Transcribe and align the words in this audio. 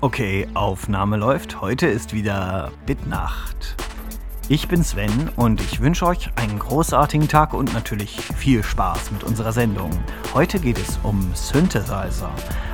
Okay, 0.00 0.46
Aufnahme 0.54 1.16
läuft. 1.16 1.60
Heute 1.60 1.86
ist 1.86 2.12
wieder 2.12 2.72
Bitnacht. 2.84 3.76
Ich 4.48 4.68
bin 4.68 4.84
Sven 4.84 5.30
und 5.36 5.62
ich 5.62 5.80
wünsche 5.80 6.06
euch 6.06 6.28
einen 6.36 6.58
großartigen 6.58 7.28
Tag 7.28 7.54
und 7.54 7.72
natürlich 7.72 8.20
viel 8.20 8.62
Spaß 8.62 9.10
mit 9.12 9.24
unserer 9.24 9.52
Sendung. 9.52 9.90
Heute 10.34 10.58
geht 10.58 10.78
es 10.78 10.98
um 11.02 11.30
Synthesizer. 11.34 12.30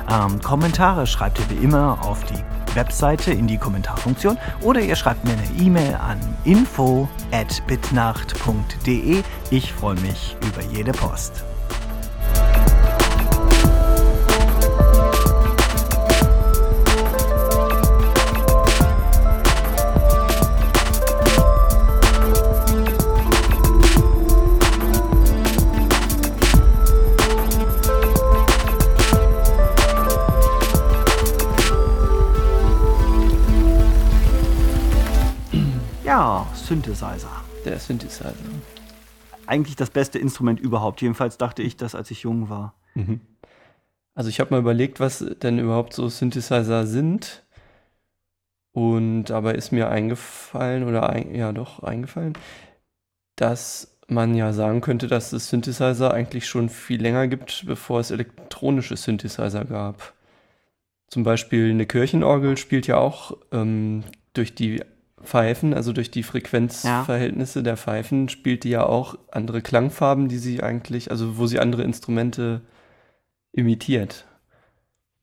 Ähm, 0.09 0.41
Kommentare 0.41 1.07
schreibt 1.07 1.39
ihr 1.39 1.49
wie 1.49 1.63
immer 1.63 1.97
auf 2.03 2.25
die 2.25 2.43
Webseite 2.75 3.31
in 3.31 3.47
die 3.47 3.57
Kommentarfunktion 3.57 4.37
oder 4.61 4.81
ihr 4.81 4.97
schreibt 4.97 5.23
mir 5.23 5.31
eine 5.33 5.63
E-Mail 5.65 5.95
an 5.95 6.19
info 6.43 7.07
at 7.31 7.65
bitnacht.de. 7.67 9.23
Ich 9.49 9.71
freue 9.71 9.99
mich 10.01 10.35
über 10.41 10.61
jede 10.73 10.91
Post. 10.91 11.45
Synthesizer. 36.71 37.43
Der 37.65 37.77
Synthesizer. 37.79 38.33
Eigentlich 39.45 39.75
das 39.75 39.89
beste 39.89 40.19
Instrument 40.19 40.57
überhaupt. 40.57 41.01
Jedenfalls 41.01 41.37
dachte 41.37 41.61
ich 41.63 41.75
das, 41.75 41.95
als 41.95 42.09
ich 42.11 42.21
jung 42.21 42.49
war. 42.49 42.75
Also 44.13 44.29
ich 44.29 44.39
habe 44.39 44.51
mal 44.51 44.61
überlegt, 44.61 45.01
was 45.01 45.19
denn 45.41 45.59
überhaupt 45.59 45.91
so 45.91 46.07
Synthesizer 46.07 46.85
sind. 46.85 47.45
Und 48.71 49.25
dabei 49.25 49.55
ist 49.55 49.73
mir 49.73 49.89
eingefallen, 49.89 50.87
oder 50.87 51.09
ein, 51.09 51.35
ja 51.35 51.51
doch 51.51 51.83
eingefallen, 51.83 52.37
dass 53.35 53.97
man 54.07 54.33
ja 54.33 54.53
sagen 54.53 54.79
könnte, 54.79 55.07
dass 55.07 55.33
es 55.33 55.49
Synthesizer 55.49 56.13
eigentlich 56.13 56.47
schon 56.47 56.69
viel 56.69 57.01
länger 57.01 57.27
gibt, 57.27 57.65
bevor 57.65 57.99
es 57.99 58.11
elektronische 58.11 58.95
Synthesizer 58.95 59.65
gab. 59.65 60.13
Zum 61.09 61.23
Beispiel 61.23 61.71
eine 61.71 61.85
Kirchenorgel 61.85 62.55
spielt 62.55 62.87
ja 62.87 62.95
auch 62.95 63.35
ähm, 63.51 64.05
durch 64.31 64.55
die 64.55 64.81
Pfeifen, 65.23 65.73
also 65.73 65.93
durch 65.93 66.11
die 66.11 66.23
Frequenzverhältnisse 66.23 67.63
der 67.63 67.77
Pfeifen, 67.77 68.29
spielt 68.29 68.63
die 68.63 68.69
ja 68.69 68.83
auch 68.85 69.15
andere 69.31 69.61
Klangfarben, 69.61 70.27
die 70.27 70.37
sie 70.37 70.61
eigentlich, 70.63 71.11
also 71.11 71.37
wo 71.37 71.47
sie 71.47 71.59
andere 71.59 71.83
Instrumente 71.83 72.61
imitiert. 73.53 74.25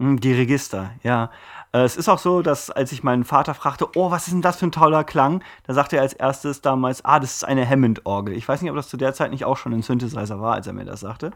Hm, 0.00 0.20
Die 0.20 0.32
Register, 0.32 0.90
ja. 1.02 1.30
Äh, 1.72 1.80
Es 1.82 1.96
ist 1.96 2.08
auch 2.08 2.18
so, 2.18 2.42
dass 2.42 2.70
als 2.70 2.92
ich 2.92 3.02
meinen 3.02 3.24
Vater 3.24 3.54
fragte, 3.54 3.88
oh, 3.96 4.10
was 4.10 4.26
ist 4.28 4.32
denn 4.34 4.42
das 4.42 4.56
für 4.56 4.66
ein 4.66 4.72
toller 4.72 5.02
Klang, 5.04 5.42
da 5.66 5.74
sagte 5.74 5.96
er 5.96 6.02
als 6.02 6.12
erstes 6.12 6.60
damals, 6.60 7.04
ah, 7.04 7.18
das 7.20 7.36
ist 7.36 7.44
eine 7.44 7.68
Hammond-Orgel. 7.68 8.34
Ich 8.36 8.48
weiß 8.48 8.62
nicht, 8.62 8.70
ob 8.70 8.76
das 8.76 8.88
zu 8.88 8.96
der 8.96 9.12
Zeit 9.14 9.30
nicht 9.32 9.44
auch 9.44 9.56
schon 9.56 9.72
ein 9.74 9.82
Synthesizer 9.82 10.40
war, 10.40 10.54
als 10.54 10.66
er 10.66 10.72
mir 10.72 10.84
das 10.84 11.00
sagte. 11.00 11.32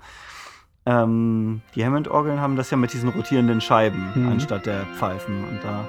Ähm, 0.84 1.62
die 1.74 1.84
Hammond-Orgeln 1.84 2.40
haben 2.40 2.56
das 2.56 2.70
ja 2.70 2.76
mit 2.76 2.92
diesen 2.92 3.08
rotierenden 3.10 3.60
Scheiben 3.60 4.10
Mhm. 4.14 4.28
anstatt 4.30 4.66
der 4.66 4.84
Pfeifen. 4.96 5.44
Und 5.44 5.60
da 5.62 5.84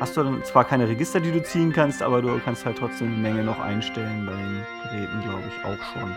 hast 0.00 0.16
du 0.16 0.24
dann 0.24 0.42
zwar 0.44 0.64
keine 0.64 0.88
Register, 0.88 1.20
die 1.20 1.30
du 1.30 1.42
ziehen 1.42 1.72
kannst, 1.72 2.02
aber 2.02 2.22
du 2.22 2.38
kannst 2.40 2.64
halt 2.64 2.78
trotzdem 2.78 3.08
eine 3.08 3.18
Menge 3.18 3.44
noch 3.44 3.60
einstellen 3.60 4.26
bei 4.26 4.32
den 4.32 4.64
Geräten, 4.82 5.20
glaube 5.22 5.42
ich, 5.46 5.64
auch 5.64 5.92
schon. 5.92 6.16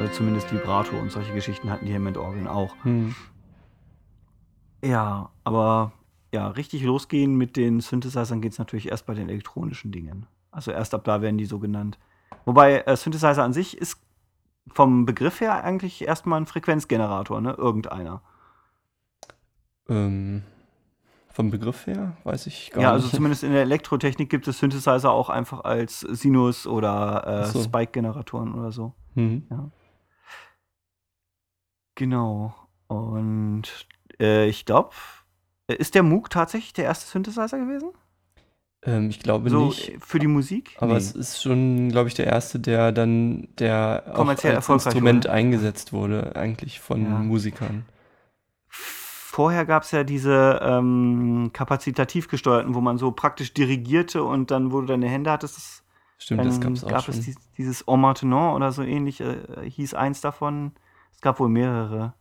Also 0.00 0.12
zumindest 0.14 0.52
Vibrato 0.52 0.96
und 0.98 1.12
solche 1.12 1.34
Geschichten 1.34 1.70
hatten 1.70 1.86
die 1.86 1.94
Hammond-Orgeln 1.94 2.48
auch. 2.48 2.74
Hm. 2.82 3.14
Ja, 4.82 5.30
aber 5.44 5.92
ja, 6.32 6.48
richtig 6.48 6.82
losgehen 6.82 7.36
mit 7.36 7.56
den 7.56 7.80
Synthesizern 7.80 8.40
geht 8.40 8.52
es 8.52 8.58
natürlich 8.58 8.88
erst 8.90 9.06
bei 9.06 9.14
den 9.14 9.28
elektronischen 9.28 9.92
Dingen. 9.92 10.26
Also 10.50 10.70
erst 10.70 10.94
ab 10.94 11.04
da 11.04 11.20
werden 11.20 11.38
die 11.38 11.46
so 11.46 11.58
genannt. 11.58 11.98
Wobei 12.46 12.80
äh, 12.80 12.96
Synthesizer 12.96 13.44
an 13.44 13.52
sich 13.52 13.76
ist 13.76 14.00
vom 14.72 15.04
Begriff 15.04 15.40
her 15.40 15.62
eigentlich 15.62 16.06
erstmal 16.06 16.40
ein 16.40 16.46
Frequenzgenerator, 16.46 17.40
ne? 17.40 17.52
Irgendeiner. 17.52 18.22
Ähm, 19.88 20.42
vom 21.38 21.52
Begriff 21.52 21.86
her 21.86 22.16
weiß 22.24 22.48
ich 22.48 22.72
gar 22.72 22.82
Ja, 22.82 22.90
also 22.90 23.04
nicht. 23.06 23.14
zumindest 23.14 23.44
in 23.44 23.52
der 23.52 23.62
Elektrotechnik 23.62 24.28
gibt 24.28 24.48
es 24.48 24.58
Synthesizer 24.58 25.12
auch 25.12 25.28
einfach 25.30 25.60
als 25.62 26.00
Sinus- 26.00 26.66
oder 26.66 27.44
äh, 27.44 27.46
so. 27.46 27.62
Spike-Generatoren 27.62 28.54
oder 28.56 28.72
so. 28.72 28.92
Mhm. 29.14 29.44
Genau. 31.94 32.54
Und 32.88 33.86
äh, 34.20 34.48
ich 34.48 34.64
glaube, 34.66 34.90
ist 35.68 35.94
der 35.94 36.02
Moog 36.02 36.28
tatsächlich 36.28 36.72
der 36.72 36.86
erste 36.86 37.06
Synthesizer 37.08 37.56
gewesen? 37.60 37.90
Ähm, 38.84 39.08
ich 39.08 39.20
glaube 39.20 39.48
So 39.48 39.66
nicht. 39.66 39.90
äh, 39.90 39.98
für 40.00 40.18
die 40.18 40.26
Musik? 40.26 40.76
Aber 40.80 40.94
Nee. 40.94 40.98
es 40.98 41.12
ist 41.12 41.40
schon, 41.40 41.88
glaube 41.90 42.08
ich, 42.08 42.14
der 42.14 42.26
erste, 42.26 42.58
der 42.58 42.90
dann, 42.90 43.46
der 43.58 44.02
Kommerziell 44.12 44.56
als 44.56 44.68
Instrument 44.68 45.24
wurde. 45.26 45.32
eingesetzt 45.32 45.92
wurde, 45.92 46.34
eigentlich 46.34 46.80
von 46.80 47.04
Ja. 47.04 47.10
Musikern. 47.18 47.84
Vorher 49.30 49.66
gab 49.66 49.82
es 49.82 49.90
ja 49.90 50.04
diese 50.04 50.58
ähm, 50.62 51.50
kapazitativ 51.52 52.28
gesteuerten, 52.28 52.74
wo 52.74 52.80
man 52.80 52.96
so 52.96 53.10
praktisch 53.12 53.52
dirigierte 53.52 54.22
und 54.24 54.50
dann, 54.50 54.72
wo 54.72 54.80
du 54.80 54.86
deine 54.86 55.06
Hände 55.06 55.30
hattest, 55.30 55.58
das, 55.58 55.84
Stimmt, 56.16 56.46
das 56.46 56.60
gab 56.62 56.72
es 56.72 56.82
auch 56.82 56.88
gab 56.88 57.02
schon. 57.04 57.14
es 57.14 57.20
dies, 57.26 57.36
dieses 57.58 57.82
En 57.82 58.00
Maintenant 58.00 58.56
oder 58.56 58.72
so 58.72 58.82
ähnlich, 58.82 59.20
äh, 59.20 59.36
hieß 59.68 59.92
eins 59.92 60.22
davon. 60.22 60.72
Es 61.14 61.20
gab 61.20 61.40
wohl 61.40 61.50
mehrere. 61.50 62.14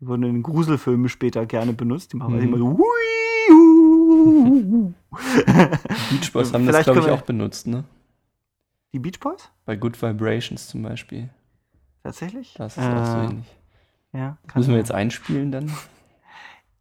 Die 0.00 0.06
wurden 0.06 0.22
in 0.22 0.42
Gruselfilmen 0.42 1.10
später 1.10 1.44
gerne 1.44 1.74
benutzt. 1.74 2.14
Die 2.14 2.16
machen 2.16 2.36
Mhm. 2.36 2.40
immer 2.42 2.56
so. 2.58 2.78
Beach 6.10 6.32
Boys 6.32 6.52
haben 6.54 6.66
das, 6.66 6.76
Vielleicht 6.76 6.84
glaube 6.92 7.00
ich, 7.00 7.10
auch 7.10 7.22
benutzt, 7.22 7.66
ne? 7.66 7.84
Die 8.94 8.98
Beach 9.00 9.20
Boys? 9.20 9.50
Bei 9.66 9.76
Good 9.76 10.00
Vibrations 10.00 10.66
zum 10.68 10.82
Beispiel. 10.82 11.28
Tatsächlich? 12.02 12.54
Das 12.56 12.78
ist 12.78 12.84
auch 12.84 13.04
so 13.04 13.18
Äh, 13.18 13.24
ähnlich. 13.26 13.54
Ja, 14.14 14.38
Das 14.46 14.54
müssen 14.56 14.70
wir 14.70 14.78
jetzt 14.78 14.92
einspielen 14.92 15.52
dann? 15.52 15.70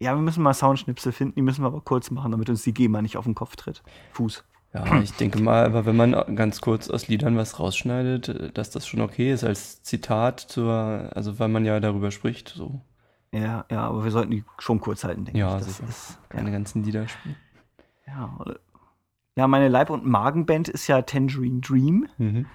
Ja, 0.03 0.16
wir 0.16 0.22
müssen 0.22 0.44
mal 0.44 0.53
Soundschnipsel 0.53 1.12
finden, 1.12 1.36
die 1.36 1.41
müssen 1.41 1.64
wir 1.64 1.68
aber 1.68 1.81
kurz 1.81 2.12
machen, 2.12 2.31
damit 2.31 2.50
uns 2.50 2.64
die 2.64 2.74
GEMA 2.74 3.02
nicht 3.02 3.18
auf 3.18 3.25
den 3.25 3.36
Kopf 3.36 3.56
tritt. 3.56 3.84
Fuß. 4.12 4.44
Ja, 4.74 5.00
ich 5.02 5.14
denke 5.14 5.41
mal, 5.41 5.66
aber 5.66 5.86
wenn 5.86 5.96
man 5.96 6.36
ganz 6.36 6.59
kurz 6.59 6.90
aus 6.90 7.08
Liedern 7.08 7.38
was 7.38 7.59
rausschneidet, 7.59 8.58
dass 8.58 8.72
das 8.72 8.88
schon 8.88 9.02
okay 9.02 9.31
ist 9.31 9.44
als 9.44 9.84
Zitat 9.84 10.40
zur, 10.40 11.09
also 11.14 11.38
weil 11.40 11.47
man 11.47 11.64
ja 11.64 11.80
darüber 11.80 12.09
spricht, 12.09 12.50
so 12.50 12.81
Ja, 13.31 13.66
ja, 13.69 13.81
aber 13.88 14.03
wir 14.03 14.09
sollten 14.12 14.31
die 14.31 14.44
schon 14.58 14.81
kurz 14.81 15.03
halten, 15.03 15.25
denke 15.25 15.40
Ja, 15.40 15.58
ich. 15.58 15.64
Das 15.66 15.78
sicher. 15.78 15.88
ist, 15.90 16.18
keine 16.30 16.52
ganzen 16.52 16.84
Lieder 16.84 17.08
spielen. 17.08 17.35
ja, 18.08 18.35
ja, 19.35 19.47
meine 19.47 19.68
Leib- 19.68 19.90
und 19.90 20.06
Magenband 20.06 20.70
ist 20.70 20.88
ja 20.88 21.02
Tangerine 21.03 21.59
Dream. 21.62 22.08
Mhm. 22.18 22.46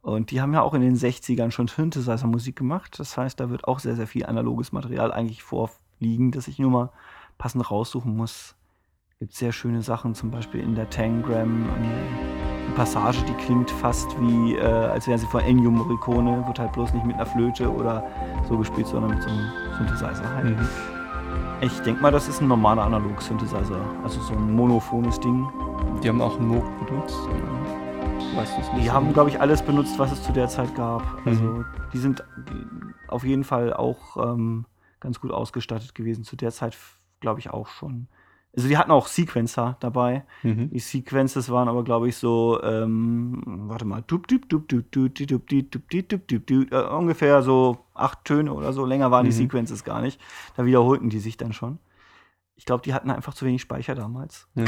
Und 0.00 0.30
die 0.32 0.40
haben 0.40 0.52
ja 0.52 0.60
auch 0.60 0.74
in 0.74 0.82
den 0.82 0.96
60ern 0.96 1.50
schon 1.50 1.66
Synthesizer-Musik 1.66 2.56
gemacht. 2.56 2.98
Das 2.98 3.16
heißt, 3.16 3.40
da 3.40 3.48
wird 3.48 3.64
auch 3.66 3.78
sehr, 3.78 3.96
sehr 3.96 4.06
viel 4.06 4.26
analoges 4.26 4.70
Material 4.70 5.12
eigentlich 5.12 5.42
vorliegen, 6.04 6.30
das 6.30 6.48
ich 6.48 6.58
nur 6.58 6.70
mal 6.70 6.90
passend 7.38 7.70
raussuchen 7.70 8.16
muss. 8.16 8.54
Gibt 9.20 9.32
sehr 9.32 9.52
schöne 9.52 9.82
Sachen, 9.82 10.14
zum 10.14 10.30
Beispiel 10.30 10.60
in 10.60 10.74
der 10.74 10.90
Tangram. 10.90 11.68
Eine 11.70 12.74
Passage, 12.74 13.18
die 13.26 13.44
klingt 13.44 13.70
fast 13.70 14.08
wie, 14.20 14.56
äh, 14.56 14.62
als 14.64 15.06
wäre 15.06 15.18
sie 15.18 15.26
von 15.26 15.40
Ennio 15.40 15.70
Morricone, 15.70 16.46
wird 16.46 16.58
halt 16.58 16.72
bloß 16.72 16.92
nicht 16.92 17.06
mit 17.06 17.16
einer 17.16 17.26
Flöte 17.26 17.72
oder 17.72 18.04
so 18.48 18.58
gespielt, 18.58 18.86
sondern 18.86 19.12
mit 19.12 19.22
so 19.22 19.30
einem 19.30 19.50
Synthesizer 19.78 20.34
halt. 20.34 20.58
Mhm. 20.58 20.68
Ich 21.60 21.80
denke 21.80 22.02
mal, 22.02 22.10
das 22.10 22.28
ist 22.28 22.42
ein 22.42 22.48
normaler 22.48 22.82
Analog-Synthesizer. 22.82 23.80
Also 24.02 24.20
so 24.20 24.34
ein 24.34 24.54
monophones 24.54 25.18
Ding. 25.20 25.48
Die 26.02 26.08
haben 26.08 26.20
auch 26.20 26.36
einen 26.38 26.48
Moog 26.48 26.64
benutzt? 26.86 27.16
Weißt 28.34 28.56
du 28.56 28.60
es 28.60 28.72
nicht? 28.72 28.82
Die 28.82 28.88
so 28.88 28.92
haben, 28.92 29.12
glaube 29.12 29.30
ich, 29.30 29.40
alles 29.40 29.62
benutzt, 29.62 29.98
was 29.98 30.12
es 30.12 30.22
zu 30.22 30.32
der 30.32 30.48
Zeit 30.48 30.74
gab. 30.74 31.02
Mhm. 31.24 31.28
Also 31.28 31.64
die 31.92 31.98
sind 31.98 32.24
auf 33.08 33.24
jeden 33.24 33.44
Fall 33.44 33.72
auch 33.72 34.16
ähm, 34.16 34.66
ganz 35.04 35.20
gut 35.20 35.30
ausgestattet 35.30 35.94
gewesen. 35.94 36.24
Zu 36.24 36.34
der 36.34 36.50
Zeit, 36.50 36.76
glaube 37.20 37.38
ich, 37.38 37.50
auch 37.50 37.68
schon. 37.68 38.08
Also 38.56 38.68
die 38.68 38.78
hatten 38.78 38.90
auch 38.90 39.06
Sequencer 39.06 39.76
dabei. 39.80 40.24
Mhm. 40.42 40.70
Die 40.70 40.78
Sequences 40.78 41.50
waren 41.50 41.68
aber, 41.68 41.84
glaube 41.84 42.08
ich, 42.08 42.16
so, 42.16 42.60
ähm, 42.62 43.42
warte 43.68 43.84
mal, 43.84 44.02
ungefähr 46.96 47.42
so 47.42 47.84
acht 47.94 48.24
Töne 48.24 48.52
oder 48.52 48.72
so. 48.72 48.86
Länger 48.86 49.10
waren 49.10 49.26
die. 49.26 49.32
Sequences 49.32 49.84
gar 49.84 50.00
nicht. 50.00 50.20
Da 50.56 50.64
wiederholten 50.64 51.10
die 51.10 51.18
sich 51.18 51.36
dann 51.36 51.52
schon. 51.52 51.78
Ich 52.56 52.64
glaube, 52.64 52.82
die 52.82 52.94
hatten 52.94 53.10
einfach 53.10 53.34
zu 53.34 53.44
wenig 53.44 53.60
Speicher 53.60 53.94
damals. 53.94 54.48
Ja. 54.54 54.64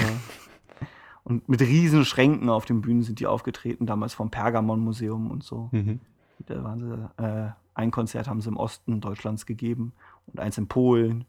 und 1.25 1.49
mit 1.49 1.61
riesen 1.61 2.05
Schränken 2.05 2.51
auf 2.51 2.67
den 2.67 2.83
Bühnen 2.83 3.03
sind 3.03 3.21
die 3.21 3.27
aufgetreten, 3.27 3.87
damals 3.87 4.13
vom 4.13 4.31
Pergamon-Museum 4.31 5.31
und 5.31 5.45
so. 5.45 5.71
Mhm. 5.73 6.01
Da 6.41 6.63
waren 6.63 6.81
sie, 6.81 7.25
äh, 7.25 7.51
ein 7.75 7.91
Konzert 7.91 8.27
haben 8.27 8.41
sie 8.41 8.49
im 8.49 8.57
Osten 8.57 9.01
Deutschlands 9.01 9.47
gegeben 9.47 9.93
und 10.27 10.41
eins 10.41 10.59
in 10.59 10.69
Polen. 10.69 11.25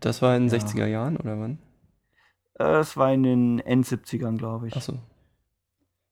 Das 0.00 0.22
war 0.22 0.36
in 0.36 0.48
den 0.48 0.52
Ja. 0.60 0.64
60er 0.66 0.86
Jahren, 0.86 1.16
oder 1.16 1.38
wann? 1.38 1.58
Äh, 2.58 2.78
Es 2.80 2.96
war 2.96 3.12
in 3.12 3.22
den 3.22 3.58
End-70ern, 3.60 4.36
glaube 4.38 4.68
ich. 4.68 4.76
Achso. 4.76 4.98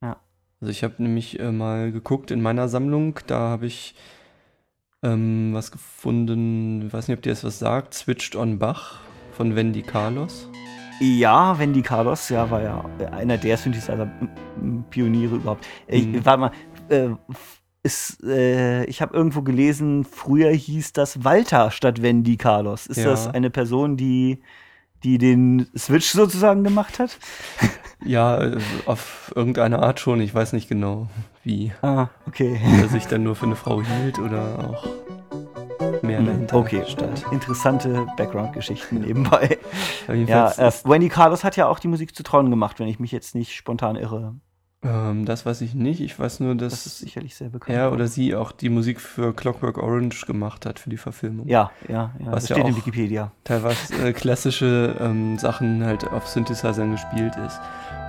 Ja. 0.02 0.16
Also 0.60 0.70
ich 0.70 0.84
habe 0.84 1.02
nämlich 1.02 1.38
äh, 1.40 1.50
mal 1.52 1.90
geguckt 1.92 2.30
in 2.30 2.42
meiner 2.42 2.68
Sammlung, 2.68 3.18
da 3.26 3.38
habe 3.50 3.66
ich 3.66 3.94
ähm, 5.02 5.50
was 5.54 5.70
gefunden, 5.72 6.86
ich 6.86 6.92
weiß 6.92 7.08
nicht, 7.08 7.16
ob 7.16 7.22
dir 7.22 7.30
das 7.30 7.42
was 7.44 7.58
sagt, 7.58 7.94
Switched 7.94 8.36
on 8.36 8.58
Bach 8.58 9.00
von 9.32 9.56
Wendy 9.56 9.80
Carlos. 9.82 10.48
Ja, 11.00 11.58
Wendy 11.58 11.80
Carlos, 11.80 12.28
ja, 12.28 12.50
war 12.50 12.60
ja 12.60 12.84
einer 13.12 13.38
der 13.38 13.56
Synthesizer-Pioniere 13.56 15.36
überhaupt. 15.36 15.66
Ich, 15.86 16.06
Mhm. 16.06 16.24
Warte 16.26 16.40
mal, 16.40 16.50
äh, 16.90 17.08
ist, 17.82 18.22
äh, 18.24 18.84
ich 18.84 19.00
habe 19.02 19.14
irgendwo 19.16 19.42
gelesen, 19.42 20.04
früher 20.04 20.50
hieß 20.50 20.92
das 20.92 21.24
Walter 21.24 21.70
statt 21.70 22.02
Wendy 22.02 22.36
Carlos. 22.36 22.86
Ist 22.86 22.98
Ja. 22.98 23.04
das 23.10 23.26
eine 23.28 23.50
Person, 23.50 23.96
die, 23.96 24.42
die 25.02 25.16
den 25.18 25.66
Switch 25.76 26.10
sozusagen 26.10 26.64
gemacht 26.64 26.98
hat? 26.98 27.18
Ja, 28.02 28.40
äh, 28.42 28.56
auf 28.86 29.30
irgendeine 29.36 29.80
Art 29.80 30.00
schon. 30.00 30.22
Ich 30.22 30.34
weiß 30.34 30.54
nicht 30.54 30.70
genau, 30.70 31.08
wie. 31.44 31.70
Ah, 31.82 32.06
okay. 32.26 32.58
er 32.80 32.88
sich 32.88 33.06
dann 33.06 33.22
nur 33.24 33.36
für 33.36 33.44
eine 33.44 33.56
Frau 33.56 33.82
hielt 33.82 34.18
oder 34.18 34.70
auch 34.70 34.86
mehr 36.02 36.20
Hm, 36.20 36.26
dahinter 36.26 36.56
Okay, 36.56 36.82
stand. 36.86 37.26
interessante 37.30 38.06
Background-Geschichten 38.16 39.00
nebenbei. 39.00 39.58
Ja, 40.08 40.14
jedenfalls 40.14 40.82
äh, 40.86 40.88
Wendy 40.88 41.10
Carlos 41.10 41.44
hat 41.44 41.56
ja 41.56 41.66
auch 41.68 41.78
die 41.78 41.88
Musik 41.88 42.16
zu 42.16 42.22
Trauen 42.22 42.48
gemacht, 42.48 42.80
wenn 42.80 42.88
ich 42.88 42.98
mich 43.00 43.12
jetzt 43.12 43.34
nicht 43.34 43.52
spontan 43.54 43.96
irre. 43.96 44.34
Ähm, 44.82 45.24
das 45.26 45.44
weiß 45.44 45.60
ich 45.60 45.74
nicht. 45.74 46.00
Ich 46.00 46.18
weiß 46.18 46.40
nur, 46.40 46.54
Das 46.54 46.84
dass 46.84 46.98
sicherlich 47.00 47.34
sehr 47.34 47.50
bekannt. 47.50 47.76
er 47.76 47.92
oder 47.92 48.06
sie 48.06 48.34
auch 48.34 48.50
die 48.52 48.68
Musik 48.70 49.00
für 49.00 49.34
Clockwork 49.34 49.76
Orange 49.78 50.24
gemacht 50.26 50.64
hat 50.66 50.78
für 50.78 50.88
die 50.90 50.96
Verfilmung. 50.96 51.46
Ja, 51.48 51.70
ja, 51.88 52.12
ja. 52.18 52.26
Was 52.32 52.44
das 52.44 52.48
ja 52.50 52.56
steht 52.56 52.68
in 52.68 52.76
Wikipedia. 52.76 53.32
Teilweise 53.44 53.94
äh, 54.08 54.12
klassische 54.12 54.96
ähm, 54.98 55.38
Sachen 55.38 55.84
halt 55.84 56.08
auf 56.10 56.26
Synthesizern 56.28 56.92
gespielt 56.92 57.34
ist. 57.46 57.60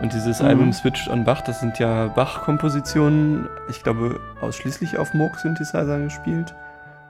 Und 0.02 0.14
dieses 0.14 0.40
Mhm. 0.42 0.48
Album 0.48 0.74
Switched 0.74 1.10
on 1.10 1.26
Bach, 1.26 1.42
das 1.42 1.60
sind 1.60 1.78
ja 1.78 2.08
Bach-Kompositionen, 2.08 3.48
ich 3.70 3.84
glaube 3.84 4.20
ausschließlich 4.42 4.98
auf 4.98 5.14
Moog-Synthesizern 5.14 6.06
gespielt. 6.06 6.56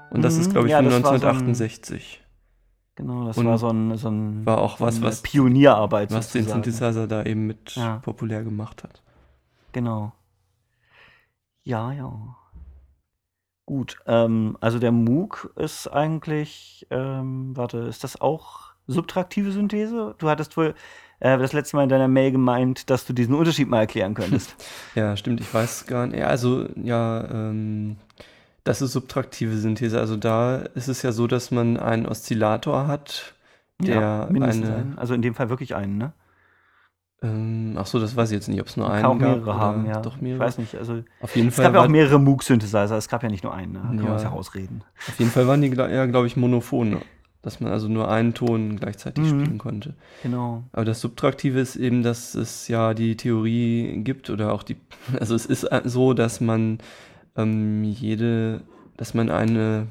Und 0.09 0.23
das 0.23 0.35
Mhm, 0.35 0.41
ist, 0.41 0.51
glaube 0.51 0.67
ich, 0.67 0.71
ja, 0.71 0.77
von 0.77 0.85
das 0.85 0.93
war 0.95 1.01
so 1.01 1.07
ein- 1.09 1.13
1968. 1.21 2.21
Genau, 2.95 3.25
das 3.25 3.37
Und 3.37 3.45
war 3.45 3.57
so 3.57 3.69
ein, 3.69 3.95
so 3.97 4.09
ein 4.09 4.45
War 4.45 4.57
auch 4.57 4.81
was, 4.81 4.97
eine 4.97 5.05
was, 5.05 5.21
Pionierarbeit 5.21 6.11
was 6.11 6.31
den. 6.33 6.45
Synthesizer 6.45 7.07
da 7.07 7.23
eben 7.23 7.47
mit 7.47 7.75
Ja. 7.75 7.99
populär 8.03 8.43
gemacht 8.43 8.83
hat. 8.83 9.01
Genau. 9.71 10.13
Ja, 11.63 11.91
ja. 11.91 12.35
Gut, 13.65 13.97
ähm, 14.05 14.57
also 14.59 14.79
der 14.79 14.91
Moog 14.91 15.53
ist 15.55 15.87
eigentlich, 15.87 16.87
ähm, 16.89 17.55
warte, 17.55 17.77
ist 17.79 18.03
das 18.03 18.19
auch 18.19 18.71
subtraktive 18.87 19.51
Synthese? 19.51 20.15
Du 20.17 20.29
hattest 20.29 20.57
wohl 20.57 20.75
äh, 21.19 21.37
das 21.37 21.53
letzte 21.53 21.77
Mal 21.77 21.83
in 21.83 21.89
deiner 21.89 22.07
Mail 22.07 22.31
gemeint, 22.31 22.89
dass 22.89 23.05
du 23.05 23.13
diesen 23.13 23.35
Unterschied 23.35 23.69
mal 23.69 23.79
erklären 23.79 24.13
könntest. 24.13 24.55
Ja, 24.95 25.15
stimmt, 25.15 25.39
ich 25.39 25.53
weiß 25.53 25.85
gar 25.85 26.07
nicht. 26.07 26.19
Ja, 26.19 26.27
also, 26.27 26.67
ja, 26.75 27.23
ähm, 27.29 27.95
das 28.63 28.81
ist 28.81 28.91
subtraktive 28.91 29.55
Synthese. 29.57 29.99
Also 29.99 30.17
da 30.17 30.57
ist 30.57 30.87
es 30.87 31.01
ja 31.01 31.11
so, 31.11 31.27
dass 31.27 31.51
man 31.51 31.77
einen 31.77 32.05
Oszillator 32.05 32.87
hat, 32.87 33.35
der 33.79 34.27
mindestens 34.29 34.67
eine. 34.67 34.75
einen. 34.75 34.99
Also 34.99 35.13
in 35.13 35.21
dem 35.21 35.33
Fall 35.33 35.49
wirklich 35.49 35.75
einen, 35.75 35.97
ne? 35.97 36.13
Ähm, 37.23 37.75
ach 37.77 37.85
so, 37.85 37.99
das 37.99 38.15
weiß 38.15 38.31
ich 38.31 38.35
jetzt 38.35 38.47
nicht, 38.47 38.59
ob 38.61 38.67
es 38.67 38.77
nur 38.77 38.89
einen 38.91 39.03
kann 39.03 39.11
auch 39.11 39.19
gab 39.19 39.29
mehrere 39.37 39.55
haben, 39.55 39.85
ja. 39.85 40.01
Doch 40.01 40.15
Ich 40.15 40.21
mehrere. 40.23 40.39
weiß 40.39 40.57
nicht, 40.57 40.75
also 40.75 41.03
Auf 41.19 41.35
jeden 41.35 41.49
es 41.49 41.55
Fall 41.55 41.65
gab 41.65 41.75
ja 41.75 41.81
auch 41.83 41.87
mehrere 41.87 42.19
Moog-Synthesizer, 42.19 42.97
es 42.97 43.07
gab 43.07 43.21
ja 43.21 43.29
nicht 43.29 43.43
nur 43.43 43.53
einen, 43.53 43.73
ne? 43.73 43.79
Da 43.81 43.87
können 43.89 43.99
wir 43.99 44.05
Ja. 44.07 44.13
uns 44.13 44.23
ja 44.23 44.29
rausreden. 44.29 44.83
auf 45.07 45.19
jeden 45.19 45.29
Fall 45.31 45.47
waren 45.47 45.61
die 45.61 45.67
ja, 45.69 46.05
glaube 46.07 46.25
ich, 46.25 46.35
monophon, 46.35 46.97
dass 47.43 47.59
man 47.59 47.71
also 47.71 47.87
nur 47.87 48.09
einen 48.09 48.33
Ton 48.33 48.77
gleichzeitig 48.77 49.23
Mhm. 49.23 49.41
spielen 49.43 49.57
konnte. 49.59 49.93
Genau. 50.23 50.63
Aber 50.71 50.83
das 50.85 50.99
Subtraktive 51.01 51.59
ist 51.59 51.75
eben, 51.75 52.01
dass 52.01 52.33
es 52.33 52.67
ja 52.67 52.95
die 52.95 53.15
Theorie 53.17 54.01
gibt 54.03 54.31
oder 54.31 54.51
auch 54.51 54.63
die, 54.63 54.77
also 55.19 55.35
es 55.35 55.45
ist 55.45 55.67
so, 55.85 56.13
dass 56.15 56.41
man 56.41 56.79
ähm, 57.37 57.83
jede, 57.83 58.61
dass 58.97 59.13
man 59.13 59.29
eine 59.29 59.87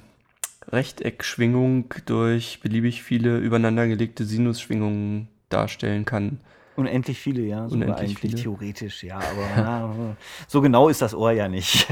Rechteckschwingung 0.72 1.86
durch 2.06 2.60
beliebig 2.60 3.02
viele 3.02 3.38
übereinandergelegte 3.38 4.24
Sinusschwingungen 4.24 5.28
darstellen 5.48 6.04
kann. 6.04 6.40
Unendlich 6.76 7.18
viele, 7.18 7.42
ja. 7.42 7.64
Unendlich 7.66 7.96
eigentlich 7.98 8.18
viele. 8.18 8.34
theoretisch, 8.36 9.02
ja, 9.02 9.16
aber 9.16 9.46
na, 9.56 10.16
so 10.48 10.60
genau 10.60 10.88
ist 10.88 11.02
das 11.02 11.14
Ohr 11.14 11.32
ja 11.32 11.48
nicht. 11.48 11.88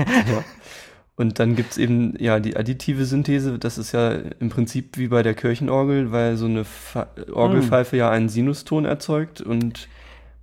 Und 1.17 1.41
dann 1.41 1.57
gibt 1.57 1.73
es 1.73 1.79
eben 1.79 2.15
ja 2.19 2.39
die 2.39 2.57
additive 2.57 3.05
Synthese, 3.05 3.59
das 3.59 3.77
ist 3.77 3.91
ja 3.93 4.13
im 4.13 4.51
Prinzip 4.51 4.97
wie 4.99 5.09
bei 5.09 5.23
der 5.25 5.35
Kirchenorgel, 5.35 6.13
weil 6.13 6.37
so 6.37 6.47
eine 6.47 6.65
Fa 6.65 7.09
Orgelpfeife 7.33 7.97
ja 7.97 8.09
einen 8.09 8.29
Sinuston 8.29 8.85
erzeugt 8.85 9.41
und 9.41 9.89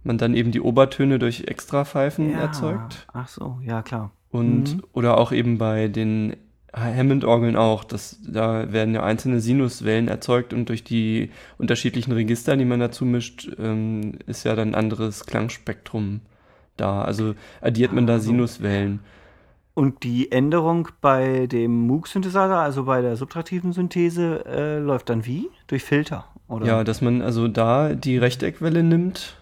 man 0.03 0.17
dann 0.17 0.35
eben 0.35 0.51
die 0.51 0.59
Obertöne 0.61 1.17
durch 1.17 1.45
Extrapfeifen 1.47 2.29
Ja. 2.31 2.39
erzeugt. 2.41 3.07
Ach 3.13 3.27
so, 3.29 3.59
ja 3.63 3.81
klar. 3.83 4.11
Und 4.31 4.75
Mhm. 4.75 4.83
oder 4.91 5.17
auch 5.17 5.31
eben 5.31 5.57
bei 5.57 5.88
den 5.88 6.35
Hammond-Orgeln 6.75 7.56
auch, 7.56 7.83
das, 7.83 8.19
da 8.27 8.72
werden 8.72 8.94
ja 8.94 9.04
einzelne 9.04 9.39
Sinuswellen 9.39 10.07
erzeugt 10.07 10.54
und 10.54 10.68
durch 10.69 10.83
die 10.83 11.31
unterschiedlichen 11.57 12.12
Register, 12.12 12.57
die 12.57 12.66
man 12.66 12.80
dazu 12.80 13.06
mischt, 13.06 13.50
ähm, 13.57 14.13
ist 14.27 14.44
ja 14.44 14.56
dann 14.56 14.69
ein 14.69 14.75
anderes 14.75 15.25
Klangspektrum 15.25 16.22
da. 16.77 17.01
Also 17.01 17.36
addiert 17.62 17.94
man 17.94 18.07
da 18.07 18.16
Ah. 18.16 18.19
Sinuswellen. 18.19 19.00
Und 19.74 20.04
die 20.04 20.31
Änderung 20.31 20.88
bei 21.01 21.48
dem 21.48 21.88
Moog-Synthesizer, 21.88 22.60
also 22.60 22.86
bei 22.86 23.01
der 23.01 23.18
subtraktiven 23.18 23.74
Synthese, 23.74 24.45
äh, 24.45 24.80
läuft 24.80 25.10
dann 25.10 25.25
wie? 25.25 25.50
Durch 25.68 25.83
Filter, 25.83 26.25
oder? 26.48 26.66
Ja, 26.66 26.83
dass 26.86 27.01
man 27.01 27.22
also 27.22 27.48
da 27.50 27.94
die 27.94 28.18
Rechteckwelle 28.18 28.83
nimmt, 28.83 29.38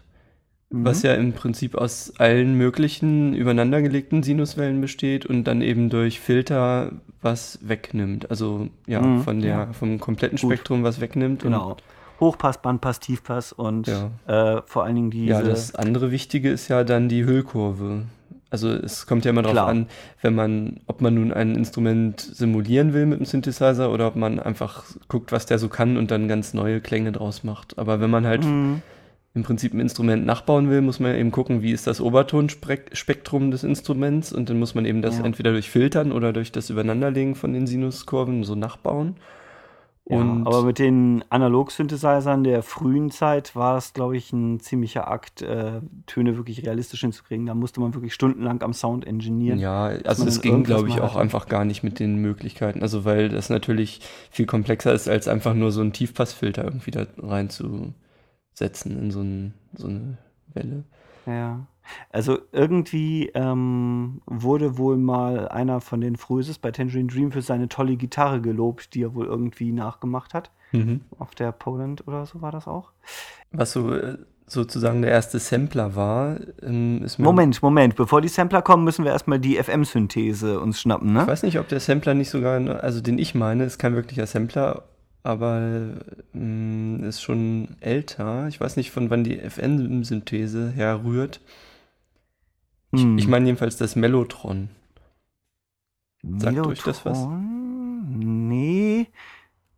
Mhm. 0.74 0.86
was 0.86 1.04
ja 1.04 1.14
im 1.14 1.34
Prinzip 1.34 1.76
aus 1.76 2.14
allen 2.18 2.56
möglichen 2.58 3.36
übereinandergelegten 3.36 4.24
Sinuswellen 4.24 4.82
besteht 4.82 5.26
und 5.26 5.44
dann 5.44 5.62
eben 5.62 5.90
durch 5.90 6.20
Filter 6.20 6.92
was 7.22 7.60
wegnimmt. 7.62 8.30
Also 8.32 8.70
ja, 8.88 9.00
Mhm, 9.02 9.22
von 9.22 9.40
der, 9.40 9.50
ja. 9.52 9.74
vom 9.74 10.00
kompletten 10.00 10.38
Gut. 10.40 10.50
Spektrum 10.52 10.84
was 10.84 11.00
wegnimmt. 11.00 11.44
Genau. 11.44 11.78
Hochpass, 12.20 12.62
Bandpass, 12.62 13.00
Tiefpass 13.00 13.54
und 13.54 13.88
Ja. 13.88 14.10
äh, 14.58 14.62
vor 14.66 14.84
allen 14.84 14.96
Dingen 14.96 15.12
diese. 15.12 15.30
ja, 15.32 15.42
das 15.44 15.76
andere 15.76 16.10
Wichtige 16.12 16.50
ist 16.50 16.68
ja 16.70 16.84
dann 16.84 17.08
die 17.08 17.24
Hüllkurve. 17.26 18.04
Also 18.50 18.70
es 18.70 19.06
kommt 19.08 19.26
ja 19.26 19.32
immer 19.32 19.42
darauf 19.42 19.68
an, 19.68 19.88
wenn 20.22 20.36
man, 20.36 20.80
ob 20.88 21.02
man 21.02 21.16
nun 21.16 21.34
ein 21.34 21.56
Instrument 21.56 22.20
simulieren 22.22 22.94
will 22.94 23.06
mit 23.08 23.20
dem 23.20 23.26
Synthesizer 23.26 23.92
oder 23.92 24.08
ob 24.08 24.16
man 24.16 24.40
einfach 24.40 24.84
guckt, 25.08 25.32
was 25.32 25.46
der 25.48 25.58
so 25.60 25.70
kann 25.70 25.98
und 25.98 26.12
dann 26.12 26.28
ganz 26.28 26.54
neue 26.54 26.80
Klänge 26.82 27.12
draus 27.12 27.44
macht. 27.44 27.78
Aber 27.80 28.00
wenn 28.00 28.12
man 28.12 28.26
halt 28.28 28.44
Mhm. 28.46 28.82
Im 29.36 29.44
Prinzip 29.44 29.74
ein 29.74 29.80
Instrument 29.80 30.26
nachbauen 30.26 30.70
will, 30.70 30.82
muss 30.82 31.00
man 31.00 31.16
eben 31.16 31.32
gucken, 31.32 31.62
wie 31.62 31.72
ist 31.72 31.88
das 31.88 32.00
Obertonspektrum 32.00 33.50
des 33.52 33.64
Instruments 33.64 34.32
und 34.32 34.50
dann 34.50 34.60
muss 34.60 34.76
man 34.76 34.86
eben 34.86 35.02
das 35.02 35.18
Ja. 35.18 35.26
entweder 35.26 35.52
durch 35.52 35.70
Filtern 35.70 36.12
oder 36.12 36.34
durch 36.34 36.52
das 36.52 36.70
Übereinanderlegen 36.70 37.36
von 37.36 37.54
den 37.54 37.66
Sinuskurven 37.66 38.44
so 38.44 38.56
nachbauen. 38.56 39.16
Ja, 40.06 40.20
aber 40.20 40.64
mit 40.64 40.80
den 40.80 41.24
Analog-Synthesizern 41.30 42.44
der 42.44 42.62
frühen 42.62 43.10
Zeit 43.10 43.56
war 43.56 43.78
es, 43.78 43.94
glaube 43.94 44.18
ich, 44.18 44.34
ein 44.34 44.60
ziemlicher 44.60 45.08
Akt, 45.10 45.42
äh, 45.42 45.80
Töne 46.08 46.36
wirklich 46.36 46.66
realistisch 46.66 47.00
hinzukriegen. 47.02 47.46
Da 47.46 47.54
musste 47.56 47.80
man 47.80 47.94
wirklich 47.94 48.14
stundenlang 48.14 48.62
am 48.64 48.74
Sound 48.74 49.08
engineeren. 49.08 49.60
ja, 49.60 49.86
also 50.04 50.26
es 50.28 50.42
ging, 50.42 50.64
glaube 50.66 50.90
ich, 50.90 51.00
auch 51.00 51.16
einfach 51.16 51.48
gar 51.48 51.64
nicht 51.64 51.84
mit 51.84 52.00
den 52.00 52.18
Möglichkeiten. 52.18 52.82
Also 52.82 53.06
weil 53.06 53.30
das 53.30 53.50
natürlich 53.50 54.02
viel 54.30 54.46
komplexer 54.46 54.94
ist, 54.94 55.08
als 55.08 55.30
einfach 55.30 55.54
nur 55.54 55.72
so 55.72 55.80
einen 55.80 55.94
Tiefpassfilter 55.94 56.66
irgendwie 56.66 56.92
da 56.92 57.08
reinzusetzen 58.54 58.98
in 58.98 59.12
so, 59.12 59.22
ein, 59.22 59.54
so 59.76 59.88
eine 59.88 60.18
Welle. 60.54 60.84
Ja. 61.26 61.66
Also 62.12 62.40
irgendwie 62.52 63.30
ähm, 63.34 64.22
wurde 64.26 64.78
wohl 64.78 64.98
mal 64.98 65.50
einer 65.50 65.82
von 65.82 66.00
den 66.00 66.16
Fröses 66.16 66.58
bei 66.58 66.72
Tangerine 66.72 67.08
Dream 67.08 67.32
für 67.32 67.42
seine 67.42 67.68
tolle 67.68 67.98
Gitarre 67.98 68.42
gelobt, 68.42 68.94
die 68.94 69.04
er 69.04 69.16
wohl 69.16 69.26
irgendwie 69.26 69.72
nachgemacht 69.72 70.34
hat. 70.34 70.52
Auf 71.20 71.36
der 71.36 71.52
Poland 71.52 72.08
oder 72.08 72.26
so 72.26 72.42
war 72.42 72.52
das 72.52 72.68
auch. 72.68 72.92
Was 73.52 73.74
so 73.74 73.94
äh, 73.94 74.18
sozusagen 74.48 75.02
der 75.02 75.12
erste 75.12 75.40
Sampler 75.40 75.96
war, 75.96 76.38
ähm, 76.62 77.04
ist 77.04 77.20
mir 77.20 77.26
Moment, 77.26 77.62
Moment. 77.62 77.96
Bevor 77.96 78.22
die 78.22 78.28
Sampler 78.28 78.62
kommen, 78.62 78.84
müssen 78.84 79.04
wir 79.04 79.12
erstmal 79.12 79.40
die 79.40 79.62
FM-Synthese 79.62 80.60
uns 80.60 80.80
schnappen, 80.82 81.10
Ich 81.10 81.14
ne? 81.14 81.28
weiß 81.28 81.44
nicht, 81.44 81.60
ob 81.60 81.68
der 81.68 81.80
Sampler 81.80 82.14
nicht 82.14 82.30
sogar, 82.30 82.82
also 82.82 83.02
den 83.02 83.20
ich 83.20 83.36
meine, 83.36 83.66
ist 83.66 83.78
kein 83.78 83.94
wirklicher 83.94 84.26
Sampler, 84.26 84.84
aber 85.24 85.96
mh, 86.34 87.08
ist 87.08 87.22
schon 87.22 87.70
älter. 87.80 88.48
Ich 88.50 88.60
weiß 88.60 88.76
nicht, 88.78 88.92
von 88.92 89.10
wann 89.10 89.24
die 89.24 89.40
FN-Synthese 89.40 90.72
herrührt. 90.72 91.42
Ich, 92.92 93.02
Hm. 93.02 93.18
ich 93.18 93.28
meine 93.28 93.46
jedenfalls 93.48 93.78
das 93.78 93.96
Mellotron. 93.96 94.70
sagt 96.38 96.58
euch 96.60 96.84
das 96.84 97.06
was? 97.06 97.18
Nee. 98.06 99.08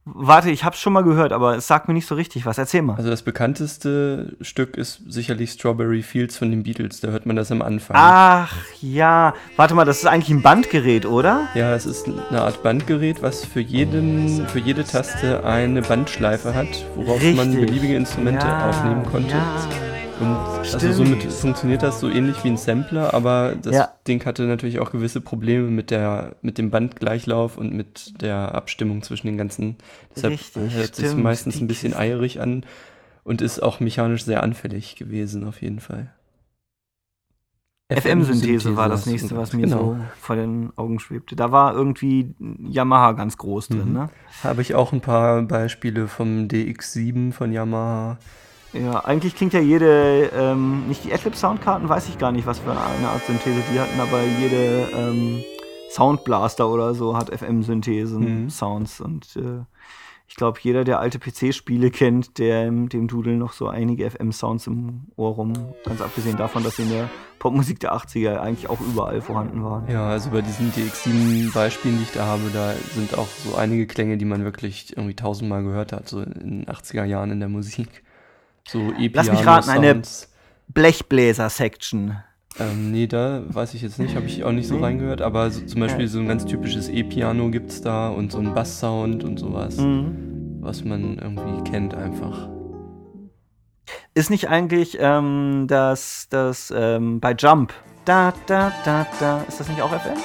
Warte, 0.08 0.52
ich 0.52 0.64
hab's 0.64 0.80
schon 0.80 0.94
mal 0.94 1.04
gehört, 1.04 1.34
aber 1.34 1.56
es 1.58 1.66
sagt 1.66 1.88
mir 1.88 1.96
nicht 1.96 2.06
so 2.06 2.14
richtig 2.14 2.46
was. 2.46 2.60
Erzähl 2.60 2.84
mal. 2.84 2.96
Also 2.96 3.10
das 3.10 3.24
bekannteste 3.24 4.38
Stück 4.40 4.78
ist 4.78 5.02
sicherlich 5.08 5.52
Strawberry 5.54 6.04
Fields 6.04 6.38
von 6.38 6.52
den 6.52 6.62
Beatles. 6.62 7.02
Da 7.02 7.08
hört 7.08 7.26
man 7.26 7.36
das 7.36 7.52
am 7.52 7.64
Anfang. 7.64 7.98
Ach 8.00 8.56
ja. 8.82 9.34
Warte 9.56 9.74
mal, 9.74 9.84
das 9.84 9.98
ist 9.98 10.06
eigentlich 10.06 10.30
ein 10.30 10.44
Bandgerät, 10.44 11.08
oder? 11.08 11.48
Ja, 11.56 11.74
es 11.74 11.88
ist 11.88 12.08
eine 12.08 12.42
Art 12.42 12.62
Bandgerät, 12.62 13.24
was 13.24 13.44
für 13.46 13.62
jeden, 13.62 14.48
für 14.48 14.60
jede 14.60 14.84
Taste 14.84 15.44
eine 15.44 15.82
Bandschleife 15.82 16.54
hat, 16.54 16.68
worauf 16.96 17.24
man 17.24 17.50
Richtig. 17.50 17.66
beliebige 17.66 17.96
Instrumente 17.96 18.46
Ja, 18.46 18.70
aufnehmen 18.70 19.04
konnte. 19.06 19.32
Ja. 19.36 19.85
Und 20.20 20.28
also 20.28 20.78
Stimmt. 20.78 20.96
somit 20.96 21.24
funktioniert 21.24 21.84
das 21.84 22.00
so 22.00 22.10
ähnlich 22.10 22.44
wie 22.44 22.50
ein 22.50 22.58
Sampler, 22.58 23.14
aber 23.14 23.56
das 23.62 23.76
Ja. 23.76 23.90
Ding 24.08 24.24
hatte 24.26 24.44
natürlich 24.44 24.80
auch 24.80 24.92
gewisse 24.92 25.20
Probleme 25.20 25.70
mit 25.70 25.92
der 25.92 26.36
mit 26.42 26.58
dem 26.58 26.72
Bandgleichlauf 26.72 27.58
und 27.58 27.74
mit 27.74 28.22
der 28.22 28.56
Abstimmung 28.56 29.02
zwischen 29.04 29.28
den 29.28 29.38
ganzen. 29.38 29.76
Deshalb 30.16 30.34
Richtig, 30.34 30.74
hört 30.74 30.96
sich 30.96 31.16
meistens 31.16 31.60
ein 31.60 31.68
bisschen 31.68 31.94
eierig 31.94 32.40
an. 32.40 32.66
Und 33.24 33.42
ist 33.42 33.60
auch 33.60 33.80
mechanisch 33.80 34.24
sehr 34.24 34.44
anfällig 34.44 34.96
gewesen, 34.98 35.48
auf 35.48 35.60
jeden 35.60 35.80
Fall. 35.80 36.14
FM-Synthese 37.92 38.76
war 38.76 38.90
das 38.90 39.06
nächste, 39.06 39.36
was 39.38 39.54
mir 39.54 39.64
genau. 39.64 39.78
so 39.78 39.98
vor 40.20 40.36
den 40.36 40.72
Augen 40.76 41.00
schwebte. 41.00 41.36
Da 41.36 41.52
war 41.52 41.76
irgendwie 41.76 42.36
Yamaha 42.60 43.12
ganz 43.12 43.38
groß 43.38 43.70
drin, 43.70 43.90
mhm. 43.90 43.94
ne? 43.94 44.10
Habe 44.44 44.62
ich 44.62 44.74
auch 44.74 44.92
ein 44.92 45.02
paar 45.02 45.42
Beispiele 45.44 46.08
vom 46.08 46.48
DX7 46.48 47.32
von 47.32 47.52
Yamaha. 47.52 48.18
Ja, 48.76 49.00
eigentlich 49.06 49.36
klingt 49.36 49.54
ja 49.54 49.62
jede, 49.62 50.32
ähm, 50.36 50.88
nicht 50.88 51.06
die 51.06 51.14
Adlib 51.14 51.36
Soundkarten, 51.36 51.88
weiß 51.88 52.10
ich 52.10 52.18
gar 52.18 52.32
nicht, 52.32 52.46
was 52.46 52.60
für 52.60 52.72
eine 52.72 53.08
Art 53.08 53.26
Synthese 53.26 53.64
die 53.74 53.80
hatten, 53.80 54.00
aber 54.00 54.22
jede 54.24 54.90
ähm, 54.94 55.44
Soundblaster 55.92 56.70
oder 56.70 56.94
so 56.94 57.16
hat 57.16 57.30
FM-Synthesen, 57.30 58.44
mhm. 58.44 58.50
Sounds 58.50 59.00
und 59.00 59.36
äh, 59.38 59.64
ich 60.28 60.36
glaube, 60.36 60.60
jeder, 60.62 60.84
der 60.84 61.00
alte 61.00 61.20
PC-Spiele 61.20 61.92
kennt, 61.92 62.40
der 62.40 62.70
dem 62.70 63.08
Doodle 63.08 63.38
noch 63.38 63.54
so 63.54 63.68
einige 63.68 64.10
FM-Sounds 64.10 64.68
im 64.68 65.04
Ohr 65.16 65.36
rum, 65.36 65.54
ganz 65.86 66.02
abgesehen 66.02 66.36
davon, 66.36 66.64
dass 66.64 66.78
sie 66.78 66.82
in 66.82 66.90
der 66.90 67.10
Popmusik 67.38 67.80
der 67.80 67.94
80er 67.94 68.40
eigentlich 68.40 68.70
auch 68.70 68.82
überall 68.82 69.22
vorhanden 69.22 69.64
waren. 69.64 69.88
Ja, 69.88 70.10
also 70.10 70.32
bei 70.32 70.42
diesen 70.42 70.72
DX7-Beispielen, 70.74 71.98
die 71.98 72.04
ich 72.04 72.12
da 72.12 72.26
habe, 72.26 72.50
da 72.52 72.74
sind 72.96 73.16
auch 73.18 73.28
so 73.28 73.56
einige 73.56 73.86
Klänge, 73.86 74.18
die 74.18 74.26
man 74.26 74.44
wirklich 74.44 74.98
irgendwie 74.98 75.16
tausendmal 75.16 75.64
gehört 75.64 75.94
hat, 75.94 76.10
so 76.10 76.22
in 76.22 76.66
den 76.66 76.66
80er 76.66 77.06
Jahren 77.06 77.30
in 77.30 77.40
der 77.40 77.50
Musik. 77.50 78.04
So 78.68 78.92
e 78.98 79.12
Lass 79.14 79.30
mich 79.30 79.46
raten, 79.46 79.70
eine 79.70 80.02
Blechbläser-Section. 80.70 82.18
Ähm, 82.58 82.92
nee, 82.92 83.06
da 83.06 83.44
weiß 83.48 83.74
ich 83.74 83.82
jetzt 83.82 84.00
nicht, 84.00 84.16
habe 84.16 84.26
ich 84.26 84.44
auch 84.44 84.52
nicht 84.52 84.68
so 84.68 84.80
reingehört, 84.80 85.22
aber 85.22 85.52
so, 85.52 85.62
zum 85.66 85.82
Beispiel 85.82 86.08
so 86.08 86.20
ein 86.20 86.28
ganz 86.28 86.46
typisches 86.46 86.90
E-Piano 86.90 87.50
gibt 87.52 87.70
es 87.70 87.82
da 87.82 88.08
und 88.10 88.32
so 88.32 88.40
ein 88.40 88.54
Bass-Sound 88.54 89.24
und 89.24 89.38
sowas, 89.38 89.78
mhm. 89.78 90.58
was 90.62 90.84
man 90.84 91.20
irgendwie 91.20 91.70
kennt 91.70 91.94
einfach. 91.94 92.50
Ist 94.14 94.30
nicht 94.30 94.48
eigentlich 94.48 94.98
ähm, 95.00 95.66
das, 95.68 96.28
das 96.30 96.74
ähm, 96.76 97.20
bei 97.20 97.34
Jump, 97.34 97.74
da, 98.06 98.34
da, 98.48 98.72
da, 98.86 99.06
da, 99.20 99.44
ist 99.44 99.60
das 99.60 99.68
nicht 99.68 99.82
auch 99.82 99.92
FM? 99.92 100.18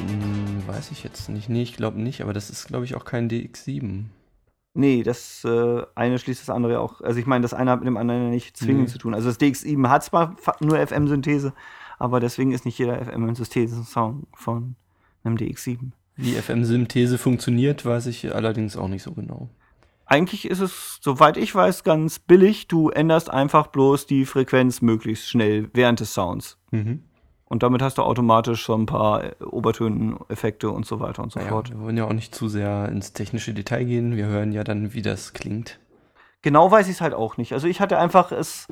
Ähm, 0.00 0.66
weiß 0.66 0.90
ich 0.90 1.04
jetzt 1.04 1.28
nicht. 1.28 1.48
Nee, 1.48 1.62
ich 1.62 1.76
glaube 1.76 2.00
nicht, 2.00 2.20
aber 2.20 2.32
das 2.32 2.50
ist, 2.50 2.66
glaube 2.66 2.84
ich, 2.84 2.96
auch 2.96 3.04
kein 3.04 3.30
DX7. 3.30 4.06
Nee, 4.78 5.02
das 5.02 5.44
äh, 5.44 5.82
eine 5.96 6.20
schließt 6.20 6.40
das 6.40 6.50
andere 6.50 6.78
auch. 6.78 7.00
Also 7.00 7.18
ich 7.18 7.26
meine, 7.26 7.42
das 7.42 7.52
eine 7.52 7.72
hat 7.72 7.80
mit 7.80 7.88
dem 7.88 7.96
anderen 7.96 8.30
nicht 8.30 8.56
zwingend 8.56 8.82
nee. 8.82 8.92
zu 8.92 8.98
tun. 8.98 9.12
Also 9.12 9.26
das 9.26 9.40
DX7 9.40 9.88
hat 9.88 10.04
zwar 10.04 10.36
nur 10.60 10.78
FM-Synthese, 10.78 11.52
aber 11.98 12.20
deswegen 12.20 12.52
ist 12.52 12.64
nicht 12.64 12.78
jeder 12.78 13.04
FM-Synthese-Song 13.04 14.28
von 14.34 14.76
einem 15.24 15.34
DX7. 15.34 15.90
Wie 16.14 16.30
FM-Synthese 16.30 17.18
funktioniert, 17.18 17.84
weiß 17.84 18.06
ich 18.06 18.32
allerdings 18.32 18.76
auch 18.76 18.86
nicht 18.86 19.02
so 19.02 19.10
genau. 19.14 19.50
Eigentlich 20.06 20.48
ist 20.48 20.60
es, 20.60 21.00
soweit 21.02 21.38
ich 21.38 21.52
weiß, 21.52 21.82
ganz 21.82 22.20
billig. 22.20 22.68
Du 22.68 22.90
änderst 22.90 23.30
einfach 23.30 23.66
bloß 23.66 24.06
die 24.06 24.26
Frequenz 24.26 24.80
möglichst 24.80 25.28
schnell 25.28 25.70
während 25.74 25.98
des 25.98 26.14
Sounds. 26.14 26.56
Mhm. 26.70 27.02
Und 27.48 27.62
damit 27.62 27.80
hast 27.80 27.96
du 27.96 28.02
automatisch 28.02 28.66
so 28.66 28.74
ein 28.74 28.86
paar 28.86 29.24
äh, 29.24 29.32
Obertönen-Effekte 29.42 30.70
und 30.70 30.86
so 30.86 31.00
weiter 31.00 31.22
und 31.22 31.32
so 31.32 31.40
ja, 31.40 31.46
fort. 31.46 31.70
Wir 31.70 31.80
wollen 31.80 31.96
ja 31.96 32.04
auch 32.04 32.12
nicht 32.12 32.34
zu 32.34 32.48
sehr 32.48 32.88
ins 32.88 33.14
technische 33.14 33.54
Detail 33.54 33.84
gehen. 33.84 34.16
Wir 34.16 34.26
hören 34.26 34.52
ja 34.52 34.64
dann, 34.64 34.92
wie 34.92 35.02
das 35.02 35.32
klingt. 35.32 35.78
Genau 36.42 36.70
weiß 36.70 36.86
ich 36.88 36.96
es 36.96 37.00
halt 37.00 37.14
auch 37.14 37.36
nicht. 37.36 37.52
Also 37.54 37.66
ich 37.66 37.80
hatte 37.80 37.98
einfach 37.98 38.32
es 38.32 38.68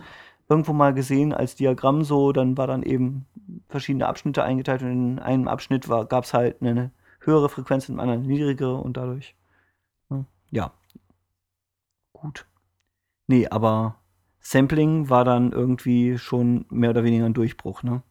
irgendwo 0.49 0.73
mal 0.73 0.95
gesehen 0.95 1.33
als 1.33 1.56
Diagramm 1.56 2.04
so, 2.04 2.33
dann 2.33 2.56
war 2.56 2.66
dann 2.66 2.83
eben 2.83 3.26
verschiedene 3.68 4.06
Abschnitte 4.06 4.45
eingeteilt 4.45 4.83
und 4.83 4.90
in 4.90 5.18
einem 5.18 5.49
Abschnitt 5.49 5.88
gab 5.88 6.25
es 6.25 6.35
halt 6.35 6.62
eine 6.62 6.92
höhere 7.21 7.49
Frequenz, 7.49 7.88
in 7.88 7.95
einem 7.95 8.00
anderen 8.00 8.21
eine 8.25 8.33
niedrigere 8.33 8.76
und 8.76 8.97
dadurch. 8.97 9.35
Ne, 10.09 10.25
ja. 10.50 10.71
Gut. 12.12 12.47
Nee, 13.26 13.49
aber 13.49 13.97
Sampling 14.40 15.11
war 15.11 15.25
dann 15.25 15.50
irgendwie 15.50 16.18
schon 16.18 16.66
mehr 16.71 16.90
oder 16.90 17.02
weniger 17.02 17.26
ein 17.26 17.35
Durchbruch, 17.35 17.83
ne? 17.83 18.02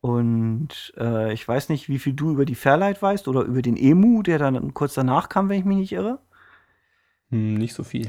Und 0.00 0.92
äh, 0.96 1.32
ich 1.32 1.46
weiß 1.46 1.68
nicht, 1.70 1.88
wie 1.88 1.98
viel 1.98 2.12
du 2.12 2.30
über 2.30 2.44
die 2.44 2.54
Fairlight 2.54 3.02
weißt 3.02 3.26
oder 3.28 3.42
über 3.42 3.62
den 3.62 3.76
Emu, 3.76 4.22
der 4.22 4.38
dann 4.38 4.74
kurz 4.74 4.94
danach 4.94 5.28
kam, 5.28 5.48
wenn 5.48 5.58
ich 5.58 5.64
mich 5.64 5.78
nicht 5.78 5.92
irre. 5.92 6.20
Hm, 7.30 7.54
nicht 7.54 7.74
so 7.74 7.82
viel. 7.82 8.08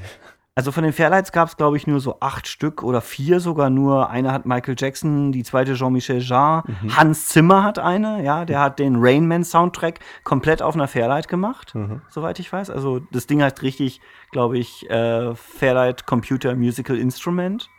Also 0.60 0.74
von 0.74 0.84
den 0.84 0.92
Fairlights 0.92 1.32
gab 1.32 1.48
es, 1.48 1.56
glaube 1.56 1.78
ich, 1.78 1.88
nur 1.88 2.02
so 2.02 2.20
acht 2.20 2.46
Stück 2.46 2.84
oder 2.84 3.00
vier 3.00 3.40
sogar 3.40 3.70
nur. 3.70 4.10
Eine 4.10 4.34
hat 4.34 4.46
Michael 4.46 4.76
Jackson, 4.78 5.32
die 5.32 5.44
zweite 5.44 5.76
Jean-Michel 5.76 6.20
Jarre. 6.20 6.64
Mhm. 6.68 6.98
Hans 6.98 7.28
Zimmer 7.30 7.64
hat 7.64 7.80
eine, 7.80 8.22
ja, 8.26 8.44
der 8.44 8.60
hat 8.60 8.78
den 8.78 8.98
Rainman 8.98 9.46
Soundtrack 9.46 10.02
komplett 10.26 10.62
auf 10.62 10.76
einer 10.76 10.90
Fairlight 10.90 11.30
gemacht, 11.30 11.76
mhm. 11.76 12.02
soweit 12.10 12.40
ich 12.40 12.52
weiß. 12.52 12.72
Also 12.72 13.00
das 13.12 13.26
Ding 13.26 13.42
heißt 13.42 13.62
richtig, 13.62 14.02
glaube 14.32 14.58
ich, 14.58 14.90
äh, 14.90 15.34
Fairlight 15.34 16.06
Computer 16.06 16.54
Musical 16.56 16.98
Instrument 16.98 17.70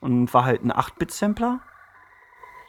und 0.00 0.32
war 0.32 0.46
halt 0.46 0.64
ein 0.64 0.72
8-Bit-Sampler. 0.72 1.60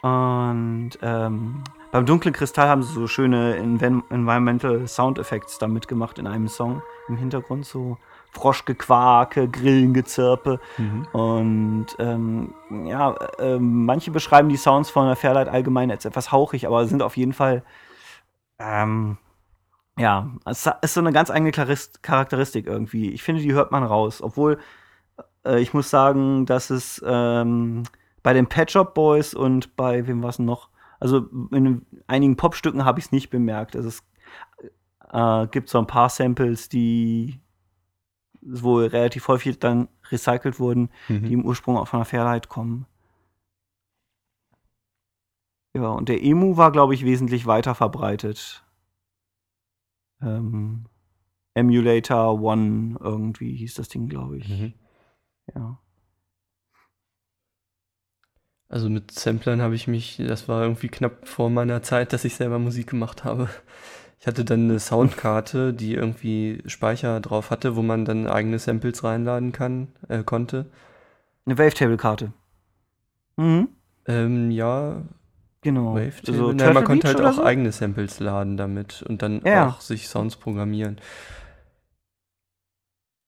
Und 0.04 0.90
ähm, 1.00 1.64
beim 1.90 2.04
dunklen 2.04 2.34
Kristall 2.34 2.68
haben 2.68 2.82
sie 2.82 2.92
so 2.92 3.06
schöne 3.06 3.56
Env 3.56 3.82
Environmental 4.10 4.86
Sound 4.86 5.18
Effects 5.18 5.58
damit 5.58 5.88
gemacht 5.88 6.18
in 6.18 6.26
einem 6.26 6.48
Song. 6.48 6.82
Im 7.08 7.16
Hintergrund 7.16 7.64
so 7.64 7.96
Froschgequake, 8.32 9.48
Grillengezirpe. 9.48 10.60
Mhm. 10.76 11.06
Und 11.12 11.86
ähm, 11.98 12.54
ja, 12.84 13.14
äh, 13.38 13.58
manche 13.58 14.10
beschreiben 14.10 14.50
die 14.50 14.58
Sounds 14.58 14.90
von 14.90 15.06
der 15.06 15.16
Fairlight 15.16 15.48
allgemein 15.48 15.90
als 15.90 16.04
etwas 16.04 16.30
hauchig, 16.30 16.66
aber 16.66 16.86
sind 16.86 17.02
auf 17.02 17.16
jeden 17.16 17.32
Fall 17.32 17.62
ähm, 18.58 19.16
ja, 19.98 20.28
es 20.44 20.68
ist 20.82 20.94
so 20.94 21.00
eine 21.00 21.12
ganz 21.12 21.30
eigene 21.30 21.50
Charakteristik 21.52 22.66
irgendwie. 22.66 23.10
Ich 23.10 23.22
finde, 23.22 23.40
die 23.40 23.54
hört 23.54 23.72
man 23.72 23.84
raus. 23.84 24.20
Obwohl, 24.20 24.58
äh, 25.46 25.60
ich 25.60 25.72
muss 25.72 25.88
sagen, 25.88 26.44
dass 26.44 26.68
es 26.68 27.02
ähm, 27.06 27.84
bei 28.24 28.32
den 28.32 28.48
Pet 28.48 28.72
Shop 28.72 28.94
Boys 28.94 29.34
und 29.34 29.76
bei 29.76 30.08
wem 30.08 30.22
war 30.22 30.30
es 30.30 30.40
noch? 30.40 30.70
Also 30.98 31.28
in 31.52 31.86
einigen 32.06 32.36
Popstücken 32.36 32.84
habe 32.84 32.98
ich 32.98 33.04
es 33.06 33.12
nicht 33.12 33.28
bemerkt. 33.28 33.76
Also 33.76 33.88
es 33.88 34.02
äh, 35.12 35.46
gibt 35.48 35.68
so 35.68 35.78
ein 35.78 35.86
paar 35.86 36.08
Samples, 36.08 36.70
die 36.70 37.38
wohl 38.40 38.86
relativ 38.86 39.28
häufig 39.28 39.58
dann 39.58 39.88
recycelt 40.10 40.58
wurden, 40.58 40.90
mhm. 41.08 41.24
die 41.24 41.34
im 41.34 41.44
Ursprung 41.44 41.76
auch 41.76 41.86
von 41.86 42.00
der 42.00 42.06
Fairlight 42.06 42.48
kommen. 42.48 42.86
Ja, 45.76 45.88
und 45.88 46.08
der 46.08 46.22
Emu 46.22 46.56
war, 46.56 46.72
glaube 46.72 46.94
ich, 46.94 47.04
wesentlich 47.04 47.46
weiter 47.46 47.74
verbreitet. 47.74 48.64
Ähm, 50.22 50.86
Emulator 51.52 52.40
One 52.40 52.96
irgendwie 53.00 53.54
hieß 53.56 53.74
das 53.74 53.88
Ding, 53.88 54.08
glaube 54.08 54.38
ich. 54.38 54.48
Mhm. 54.48 54.72
Ja. 55.54 55.78
Also 58.68 58.88
mit 58.88 59.10
Samplern 59.12 59.62
habe 59.62 59.74
ich 59.74 59.86
mich, 59.86 60.16
das 60.16 60.48
war 60.48 60.62
irgendwie 60.62 60.88
knapp 60.88 61.28
vor 61.28 61.50
meiner 61.50 61.82
Zeit, 61.82 62.12
dass 62.12 62.24
ich 62.24 62.34
selber 62.34 62.58
Musik 62.58 62.88
gemacht 62.88 63.24
habe. 63.24 63.48
Ich 64.20 64.26
hatte 64.26 64.44
dann 64.44 64.70
eine 64.70 64.80
Soundkarte, 64.80 65.74
die 65.74 65.92
irgendwie 65.92 66.62
Speicher 66.64 67.20
drauf 67.20 67.50
hatte, 67.50 67.76
wo 67.76 67.82
man 67.82 68.06
dann 68.06 68.26
eigene 68.26 68.58
Samples 68.58 69.04
reinladen 69.04 69.52
kann, 69.52 69.88
äh, 70.08 70.22
konnte. 70.22 70.64
Eine 71.44 71.58
Wavetable-Karte. 71.58 72.32
Mhm. 73.36 73.68
Ähm, 74.06 74.50
ja. 74.50 75.02
Genau. 75.60 75.94
Wavetable. 75.94 76.32
Also, 76.32 76.52
Nein, 76.52 76.72
man 76.72 76.84
konnte 76.84 77.08
halt 77.08 77.20
auch 77.20 77.34
so? 77.34 77.44
eigene 77.44 77.70
Samples 77.70 78.18
laden 78.18 78.56
damit 78.56 79.02
und 79.02 79.20
dann 79.20 79.42
ja. 79.44 79.68
auch 79.68 79.82
sich 79.82 80.08
Sounds 80.08 80.36
programmieren. 80.36 80.98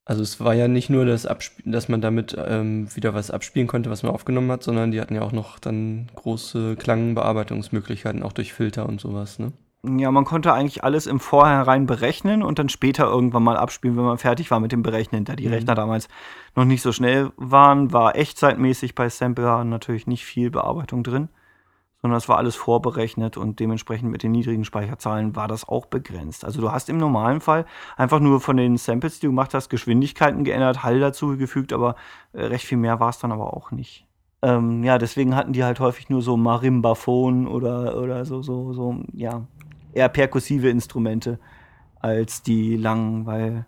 Also 0.09 0.23
es 0.23 0.39
war 0.39 0.55
ja 0.55 0.69
nicht 0.69 0.89
nur 0.89 1.05
das 1.05 1.27
Absp 1.27 1.61
dass 1.65 1.89
man 1.89 2.01
damit 2.01 2.37
ähm, 2.39 2.89
wieder 2.95 3.13
was 3.13 3.33
abspielen 3.33 3.67
konnte, 3.67 3.91
was 3.91 4.05
man 4.05 4.13
aufgenommen 4.13 4.51
hat, 4.53 4.63
sondern 4.63 4.93
die 4.93 5.01
hatten 5.01 5.17
ja 5.17 5.23
auch 5.23 5.33
noch 5.33 5.59
dann 5.59 6.07
große 6.15 6.77
Klangbearbeitungsmöglichkeiten, 6.77 8.23
auch 8.23 8.33
durch 8.33 8.53
Filter 8.53 8.89
und 8.89 9.01
sowas, 9.01 9.41
ne? 9.41 9.53
Ja, 9.85 10.11
man 10.11 10.25
konnte 10.25 10.53
eigentlich 10.53 10.83
alles 10.83 11.07
im 11.07 11.21
Vorhinein 11.21 11.87
berechnen 11.87 12.43
und 12.43 12.59
dann 12.59 12.69
später 12.69 13.05
irgendwann 13.05 13.43
mal 13.43 13.57
abspielen, 13.57 13.97
wenn 13.97 14.05
man 14.05 14.19
fertig 14.19 14.51
war 14.51 14.59
mit 14.59 14.73
dem 14.73 14.83
Berechnen. 14.83 15.25
Da 15.25 15.37
die 15.37 15.47
mhm. 15.47 15.53
Rechner 15.53 15.75
damals 15.75 16.09
noch 16.57 16.65
nicht 16.65 16.83
so 16.83 16.93
schnell 16.93 17.31
waren, 17.37 17.93
war 17.93 18.17
echtzeitmäßig 18.17 18.95
bei 18.95 19.09
Sampler 19.09 19.65
natürlich 19.65 20.07
nicht 20.07 20.25
viel 20.25 20.51
Bearbeitung 20.51 21.05
drin 21.05 21.29
sondern 22.03 22.19
es 22.19 22.29
war 22.29 22.39
alles 22.39 22.55
vorberechnet 22.57 23.37
und 23.37 23.59
dementsprechend 23.59 24.11
mit 24.11 24.23
den 24.23 24.33
niedrigen 24.33 24.65
Speicherzahlen 24.65 25.35
war 25.35 25.49
das 25.49 25.67
auch 25.67 25.87
begrenzt. 25.87 26.45
Also 26.45 26.61
du 26.61 26.71
hast 26.71 26.89
im 26.89 26.99
normalen 26.99 27.41
Fall 27.41 27.67
einfach 27.97 28.21
nur 28.21 28.41
von 28.41 28.57
den 28.57 28.77
Samples, 28.77 29.19
die 29.19 29.27
du 29.27 29.33
gemacht 29.33 29.55
hast, 29.55 29.69
Geschwindigkeiten 29.69 30.45
geändert, 30.45 30.83
Hall 30.83 31.01
dazugefügt, 31.01 31.73
aber 31.73 31.97
äh, 32.33 32.45
recht 32.45 32.67
viel 32.67 32.79
mehr 32.79 33.01
war 33.01 33.09
es 33.09 33.19
dann 33.19 33.33
aber 33.33 33.55
auch 33.55 33.71
nicht. 33.71 34.07
Ähm, 34.43 34.85
ja, 34.85 34.99
deswegen 34.99 35.35
hatten 35.35 35.53
die 35.53 35.65
halt 35.65 35.81
häufig 35.81 36.11
nur 36.11 36.23
so 36.23 36.37
Marimbaphon 36.37 37.49
oder, 37.49 38.01
oder 38.01 38.25
so, 38.25 38.43
so, 38.43 38.73
so, 38.73 39.03
ja, 39.13 39.47
eher 39.93 40.09
perkussive 40.09 40.69
Instrumente 40.69 41.39
als 41.99 42.43
die 42.43 42.77
langen, 42.77 43.27
weil 43.27 43.67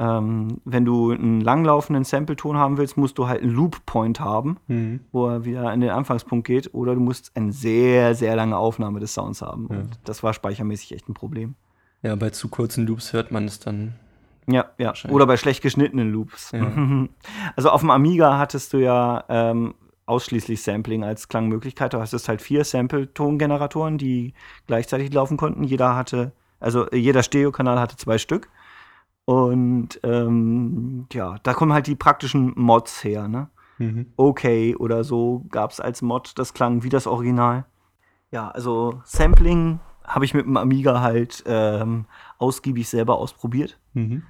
ähm, 0.00 0.62
wenn 0.64 0.86
du 0.86 1.10
einen 1.10 1.42
langlaufenden 1.42 2.04
Sampleton 2.04 2.56
haben 2.56 2.78
willst, 2.78 2.96
musst 2.96 3.18
du 3.18 3.28
halt 3.28 3.42
einen 3.42 3.52
Loop-Point 3.52 4.18
haben, 4.18 4.56
mhm. 4.66 5.00
wo 5.12 5.28
er 5.28 5.44
wieder 5.44 5.68
an 5.68 5.82
den 5.82 5.90
Anfangspunkt 5.90 6.46
geht, 6.46 6.72
oder 6.72 6.94
du 6.94 7.00
musst 7.00 7.36
eine 7.36 7.52
sehr, 7.52 8.14
sehr 8.14 8.34
lange 8.34 8.56
Aufnahme 8.56 8.98
des 8.98 9.12
Sounds 9.12 9.42
haben. 9.42 9.68
Ja. 9.70 9.76
Und 9.76 9.98
das 10.04 10.22
war 10.22 10.32
speichermäßig 10.32 10.92
echt 10.92 11.08
ein 11.10 11.14
Problem. 11.14 11.54
Ja, 12.00 12.16
bei 12.16 12.30
zu 12.30 12.48
kurzen 12.48 12.86
Loops 12.86 13.12
hört 13.12 13.30
man 13.30 13.44
es 13.44 13.60
dann. 13.60 13.92
Ja, 14.46 14.70
ja. 14.78 14.94
Oder 15.10 15.26
bei 15.26 15.36
schlecht 15.36 15.62
geschnittenen 15.62 16.10
Loops. 16.10 16.52
Ja. 16.52 16.72
Also 17.56 17.68
auf 17.68 17.82
dem 17.82 17.90
Amiga 17.90 18.38
hattest 18.38 18.72
du 18.72 18.78
ja 18.78 19.24
ähm, 19.28 19.74
ausschließlich 20.06 20.62
Sampling 20.62 21.04
als 21.04 21.28
Klangmöglichkeit. 21.28 21.92
Du 21.92 22.00
hattest 22.00 22.26
halt 22.26 22.40
vier 22.40 22.64
Sample-Tongeneratoren, 22.64 23.98
die 23.98 24.32
gleichzeitig 24.66 25.12
laufen 25.12 25.36
konnten. 25.36 25.62
Jeder 25.62 25.94
hatte, 25.94 26.32
also 26.58 26.90
jeder 26.90 27.22
Stereokanal 27.22 27.78
hatte 27.78 27.98
zwei 27.98 28.16
Stück. 28.16 28.48
Und 29.24 30.00
ähm, 30.02 31.06
ja, 31.12 31.36
da 31.42 31.54
kommen 31.54 31.72
halt 31.72 31.86
die 31.86 31.94
praktischen 31.94 32.52
Mods 32.56 33.04
her, 33.04 33.28
ne? 33.28 33.48
Mhm. 33.78 34.06
Okay 34.16 34.76
oder 34.76 35.04
so 35.04 35.46
gab 35.50 35.70
es 35.70 35.80
als 35.80 36.02
Mod, 36.02 36.38
das 36.38 36.52
klang 36.52 36.82
wie 36.82 36.88
das 36.88 37.06
Original. 37.06 37.64
Ja, 38.30 38.48
also 38.48 39.00
Sampling 39.04 39.80
habe 40.04 40.24
ich 40.24 40.34
mit 40.34 40.46
dem 40.46 40.56
Amiga 40.56 41.00
halt 41.00 41.42
ähm, 41.46 42.06
ausgiebig 42.38 42.88
selber 42.88 43.18
ausprobiert. 43.18 43.78
Mhm. 43.94 44.22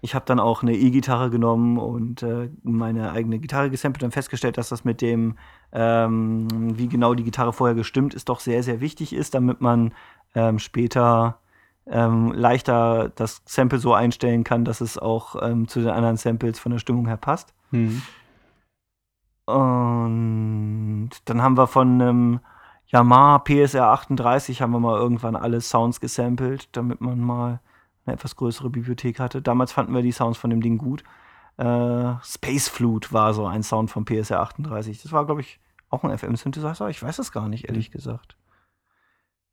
Ich 0.00 0.14
habe 0.14 0.24
dann 0.26 0.38
auch 0.38 0.62
eine 0.62 0.76
E-Gitarre 0.76 1.30
genommen 1.30 1.78
und 1.78 2.22
äh, 2.22 2.50
meine 2.62 3.10
eigene 3.10 3.38
Gitarre 3.38 3.70
gesampelt 3.70 4.04
und 4.04 4.12
festgestellt, 4.12 4.56
dass 4.56 4.68
das 4.68 4.84
mit 4.84 5.00
dem, 5.00 5.36
ähm, 5.72 6.46
wie 6.78 6.88
genau 6.88 7.14
die 7.14 7.24
Gitarre 7.24 7.52
vorher 7.52 7.74
gestimmt 7.74 8.14
ist, 8.14 8.28
doch 8.28 8.38
sehr, 8.38 8.62
sehr 8.62 8.80
wichtig 8.80 9.12
ist, 9.12 9.34
damit 9.34 9.60
man 9.60 9.92
ähm, 10.34 10.60
später 10.60 11.40
ähm, 11.90 12.32
leichter 12.32 13.10
das 13.14 13.42
Sample 13.46 13.78
so 13.78 13.94
einstellen 13.94 14.44
kann, 14.44 14.64
dass 14.64 14.80
es 14.80 14.98
auch 14.98 15.36
ähm, 15.42 15.68
zu 15.68 15.80
den 15.80 15.90
anderen 15.90 16.16
Samples 16.16 16.58
von 16.58 16.72
der 16.72 16.78
Stimmung 16.78 17.06
her 17.06 17.16
passt. 17.16 17.54
Mhm. 17.70 18.02
Und 19.46 21.10
dann 21.24 21.42
haben 21.42 21.56
wir 21.56 21.66
von 21.66 22.00
einem 22.00 22.40
Yamaha 22.86 23.38
PSR 23.38 23.88
38 23.88 24.62
haben 24.62 24.72
wir 24.72 24.80
mal 24.80 24.98
irgendwann 24.98 25.36
alle 25.36 25.60
Sounds 25.60 26.00
gesampelt, 26.00 26.68
damit 26.72 27.00
man 27.00 27.20
mal 27.20 27.60
eine 28.04 28.14
etwas 28.14 28.36
größere 28.36 28.70
Bibliothek 28.70 29.20
hatte. 29.20 29.42
Damals 29.42 29.72
fanden 29.72 29.94
wir 29.94 30.02
die 30.02 30.12
Sounds 30.12 30.38
von 30.38 30.50
dem 30.50 30.60
Ding 30.60 30.78
gut. 30.78 31.04
Äh, 31.58 32.14
Space 32.22 32.68
Flute 32.68 33.12
war 33.12 33.34
so 33.34 33.46
ein 33.46 33.62
Sound 33.62 33.90
von 33.90 34.04
PSR 34.04 34.40
38. 34.40 35.02
Das 35.02 35.12
war, 35.12 35.26
glaube 35.26 35.40
ich, 35.40 35.60
auch 35.90 36.04
ein 36.04 36.16
FM-Synthesizer. 36.16 36.88
Ich 36.88 37.02
weiß 37.02 37.18
es 37.18 37.32
gar 37.32 37.48
nicht, 37.48 37.68
ehrlich 37.68 37.90
gesagt. 37.90 38.36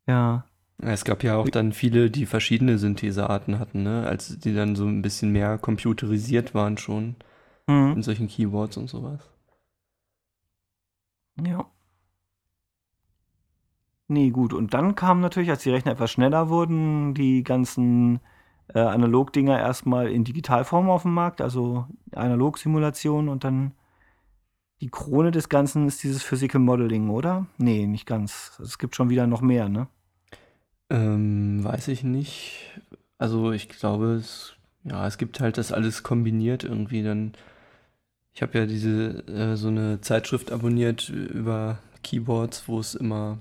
Ja. 0.07 0.45
Es 0.77 1.05
gab 1.05 1.23
ja 1.23 1.37
auch 1.37 1.49
dann 1.49 1.71
viele, 1.71 2.11
die 2.11 2.25
verschiedene 2.25 2.77
Synthesearten 2.77 3.59
hatten, 3.59 3.83
ne? 3.83 4.05
Als 4.07 4.39
die 4.39 4.53
dann 4.53 4.75
so 4.75 4.85
ein 4.85 5.01
bisschen 5.01 5.31
mehr 5.31 5.57
computerisiert 5.57 6.53
waren 6.53 6.77
schon. 6.77 7.15
Mhm. 7.67 7.93
In 7.93 8.03
solchen 8.03 8.27
Keyboards 8.27 8.77
und 8.77 8.89
sowas. 8.89 9.21
Ja. 11.43 11.65
Nee, 14.07 14.29
gut. 14.29 14.53
Und 14.53 14.73
dann 14.73 14.95
kamen 14.95 15.21
natürlich, 15.21 15.49
als 15.49 15.63
die 15.63 15.71
Rechner 15.71 15.93
etwas 15.93 16.11
schneller 16.11 16.49
wurden, 16.49 17.13
die 17.15 17.43
ganzen 17.43 18.19
äh, 18.73 18.79
Analog-Dinger 18.79 19.57
erstmal 19.57 20.09
in 20.11 20.23
Digitalform 20.23 20.89
auf 20.89 21.03
dem 21.03 21.13
Markt, 21.13 21.41
also 21.41 21.87
Analog-Simulation 22.13 23.29
und 23.29 23.43
dann 23.43 23.73
die 24.81 24.89
Krone 24.89 25.31
des 25.31 25.49
Ganzen 25.49 25.87
ist 25.87 26.03
dieses 26.03 26.21
Physical 26.21 26.61
Modeling, 26.61 27.09
oder? 27.09 27.47
Nee, 27.57 27.87
nicht 27.87 28.05
ganz. 28.05 28.59
Es 28.61 28.77
gibt 28.77 28.95
schon 28.95 29.09
wieder 29.09 29.25
noch 29.25 29.41
mehr, 29.41 29.69
ne? 29.69 29.87
Ähm, 30.89 31.63
weiß 31.63 31.87
ich 31.87 32.03
nicht. 32.03 32.79
Also 33.17 33.51
ich 33.51 33.69
glaube, 33.69 34.15
es, 34.15 34.53
ja, 34.83 35.07
es 35.07 35.17
gibt 35.17 35.39
halt 35.39 35.57
das 35.57 35.71
alles 35.71 36.03
kombiniert 36.03 36.63
irgendwie 36.63 37.03
dann. 37.03 37.33
Ich 38.33 38.41
habe 38.41 38.57
ja 38.57 38.65
diese 38.65 39.25
äh, 39.27 39.55
so 39.55 39.69
eine 39.69 40.01
Zeitschrift 40.01 40.51
abonniert 40.51 41.09
über 41.09 41.79
Keyboards, 42.03 42.67
wo 42.67 42.79
es 42.79 42.93
immer 42.93 43.39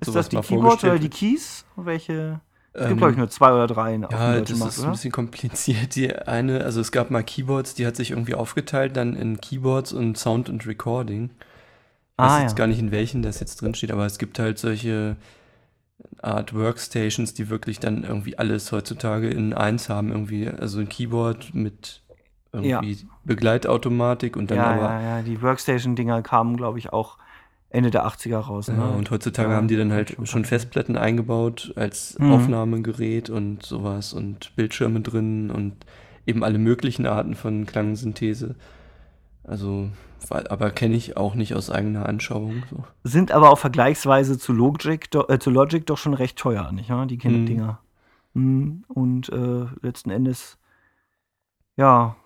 ist 0.00 0.14
das 0.14 0.28
die 0.28 0.36
Keyboards 0.36 0.84
oder 0.84 0.98
die 0.98 1.08
Keys? 1.08 1.64
Welche? 1.76 2.40
Es 2.72 2.80
gibt, 2.80 2.92
ähm, 2.92 2.96
glaube 2.96 3.12
ich, 3.12 3.18
nur 3.18 3.28
zwei 3.28 3.52
oder 3.52 3.66
drei. 3.66 3.94
Ja, 3.94 4.40
das 4.40 4.58
Markt, 4.58 4.72
ist 4.72 4.78
oder? 4.78 4.88
ein 4.88 4.92
bisschen 4.92 5.12
kompliziert. 5.12 5.94
Die 5.94 6.14
eine, 6.14 6.64
also 6.64 6.80
es 6.80 6.90
gab 6.90 7.10
mal 7.10 7.22
Keyboards, 7.22 7.74
die 7.74 7.86
hat 7.86 7.96
sich 7.96 8.10
irgendwie 8.10 8.34
aufgeteilt, 8.34 8.96
dann 8.96 9.14
in 9.14 9.40
Keyboards 9.40 9.92
und 9.92 10.16
Sound 10.16 10.48
und 10.48 10.66
Recording. 10.66 11.30
Ich 11.30 12.24
weiß 12.24 12.30
ah, 12.30 12.40
jetzt 12.40 12.52
ja. 12.52 12.56
gar 12.56 12.66
nicht, 12.66 12.78
in 12.78 12.90
welchen 12.90 13.22
das 13.22 13.40
jetzt 13.40 13.60
drin 13.60 13.74
steht, 13.74 13.90
aber 13.90 14.06
es 14.06 14.18
gibt 14.18 14.38
halt 14.38 14.58
solche 14.58 15.16
Art 16.20 16.54
Workstations, 16.54 17.34
die 17.34 17.50
wirklich 17.50 17.80
dann 17.80 18.04
irgendwie 18.04 18.38
alles 18.38 18.70
heutzutage 18.72 19.28
in 19.28 19.52
eins 19.52 19.88
haben. 19.88 20.10
Irgendwie, 20.10 20.48
also 20.48 20.80
ein 20.80 20.88
Keyboard 20.88 21.54
mit 21.54 22.02
irgendwie 22.52 22.92
ja. 22.92 22.98
Begleitautomatik 23.24 24.36
und 24.36 24.50
dann 24.50 24.58
ja, 24.58 24.66
aber. 24.66 24.82
Ja, 24.82 25.00
ja, 25.00 25.22
die 25.22 25.40
Workstation-Dinger 25.40 26.22
kamen, 26.22 26.56
glaube 26.56 26.78
ich, 26.78 26.92
auch 26.92 27.18
Ende 27.70 27.90
der 27.90 28.06
80er 28.06 28.36
raus. 28.36 28.68
Ne? 28.68 28.76
Ja, 28.76 28.84
und 28.90 29.10
heutzutage 29.10 29.50
ja, 29.50 29.56
haben 29.56 29.68
die 29.68 29.76
dann 29.76 29.92
halt 29.92 30.16
schon 30.24 30.44
Festplatten 30.44 30.96
eingebaut 30.96 31.72
als 31.76 32.18
mhm. 32.18 32.32
Aufnahmegerät 32.32 33.30
und 33.30 33.64
sowas 33.64 34.12
und 34.12 34.54
Bildschirme 34.56 35.00
drin 35.00 35.50
und 35.50 35.74
eben 36.26 36.44
alle 36.44 36.58
möglichen 36.58 37.06
Arten 37.06 37.34
von 37.34 37.64
Klangsynthese. 37.64 38.54
Also, 39.44 39.88
aber 40.30 40.70
kenne 40.70 40.94
ich 40.94 41.16
auch 41.16 41.34
nicht 41.34 41.54
aus 41.54 41.70
eigener 41.70 42.06
Anschauung. 42.06 42.62
So. 42.70 42.84
Sind 43.04 43.32
aber 43.32 43.50
auch 43.50 43.58
vergleichsweise 43.58 44.38
zu 44.38 44.52
Logic, 44.52 45.10
do, 45.10 45.26
äh, 45.28 45.38
zu 45.38 45.50
Logic 45.50 45.84
doch 45.86 45.98
schon 45.98 46.14
recht 46.14 46.38
teuer, 46.38 46.70
nicht 46.72 46.90
wahr? 46.90 47.06
Die 47.06 47.18
Dinger. 47.18 47.80
Mhm. 48.34 48.42
Mhm. 48.42 48.84
Und 48.88 49.28
äh, 49.30 49.66
letzten 49.82 50.10
Endes 50.10 50.58
ja, 51.76 52.16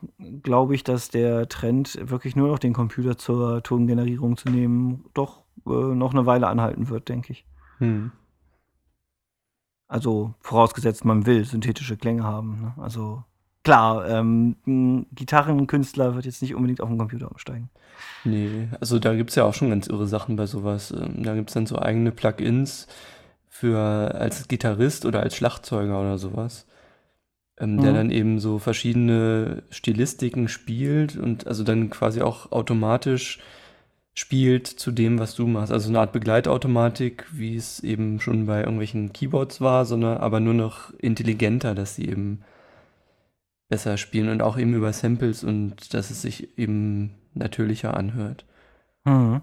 glaube 0.42 0.74
ich, 0.74 0.82
dass 0.82 1.08
der 1.08 1.48
Trend, 1.48 1.98
wirklich 2.02 2.34
nur 2.34 2.48
noch 2.48 2.58
den 2.58 2.72
Computer 2.72 3.16
zur 3.16 3.62
Tongenerierung 3.62 4.36
zu 4.36 4.50
nehmen, 4.50 5.04
doch 5.14 5.42
äh, 5.66 5.70
noch 5.70 6.12
eine 6.12 6.26
Weile 6.26 6.48
anhalten 6.48 6.88
wird, 6.88 7.08
denke 7.08 7.32
ich. 7.32 7.46
Hm. 7.78 8.10
Also 9.88 10.34
vorausgesetzt, 10.40 11.04
man 11.04 11.26
will 11.26 11.44
synthetische 11.44 11.96
Klänge 11.96 12.24
haben. 12.24 12.60
Ne? 12.60 12.74
Also 12.78 13.22
klar, 13.66 14.08
ähm, 14.08 14.56
ein 14.66 15.06
Gitarrenkünstler 15.12 16.14
wird 16.14 16.24
jetzt 16.24 16.40
nicht 16.40 16.54
unbedingt 16.54 16.80
auf 16.80 16.88
den 16.88 16.98
Computer 16.98 17.30
umsteigen. 17.30 17.68
Nee, 18.24 18.68
also 18.80 18.98
da 18.98 19.14
gibt 19.14 19.30
es 19.30 19.36
ja 19.36 19.44
auch 19.44 19.54
schon 19.54 19.70
ganz 19.70 19.86
irre 19.86 20.06
Sachen 20.06 20.36
bei 20.36 20.46
sowas. 20.46 20.90
Ähm, 20.90 21.22
da 21.22 21.34
gibt 21.34 21.50
es 21.50 21.54
dann 21.54 21.66
so 21.66 21.78
eigene 21.78 22.12
Plugins 22.12 22.86
für 23.48 23.78
als 23.78 24.48
Gitarrist 24.48 25.04
oder 25.04 25.20
als 25.20 25.36
Schlagzeuger 25.36 26.00
oder 26.00 26.18
sowas 26.18 26.66
ähm, 27.58 27.80
der 27.80 27.92
mhm. 27.92 27.96
dann 27.96 28.10
eben 28.10 28.38
so 28.38 28.58
verschiedene 28.58 29.62
Stilistiken 29.70 30.48
spielt 30.48 31.16
und 31.16 31.46
also 31.46 31.64
dann 31.64 31.90
quasi 31.90 32.22
auch 32.22 32.52
automatisch 32.52 33.40
spielt 34.14 34.66
zu 34.66 34.92
dem, 34.92 35.18
was 35.18 35.34
du 35.34 35.46
machst. 35.46 35.72
Also 35.72 35.88
eine 35.88 36.00
Art 36.00 36.12
Begleitautomatik, 36.12 37.26
wie 37.32 37.56
es 37.56 37.80
eben 37.80 38.20
schon 38.20 38.46
bei 38.46 38.60
irgendwelchen 38.60 39.12
Keyboards 39.12 39.60
war, 39.60 39.84
sondern 39.84 40.18
aber 40.18 40.40
nur 40.40 40.54
noch 40.54 40.92
intelligenter, 40.98 41.74
dass 41.74 41.96
sie 41.96 42.08
eben 42.08 42.40
besser 43.68 43.96
spielen 43.96 44.28
und 44.28 44.42
auch 44.42 44.58
eben 44.58 44.74
über 44.74 44.92
Samples 44.92 45.42
und 45.42 45.92
dass 45.94 46.10
es 46.10 46.22
sich 46.22 46.58
eben 46.58 47.14
natürlicher 47.34 47.96
anhört. 47.96 48.44
Mhm. 49.04 49.42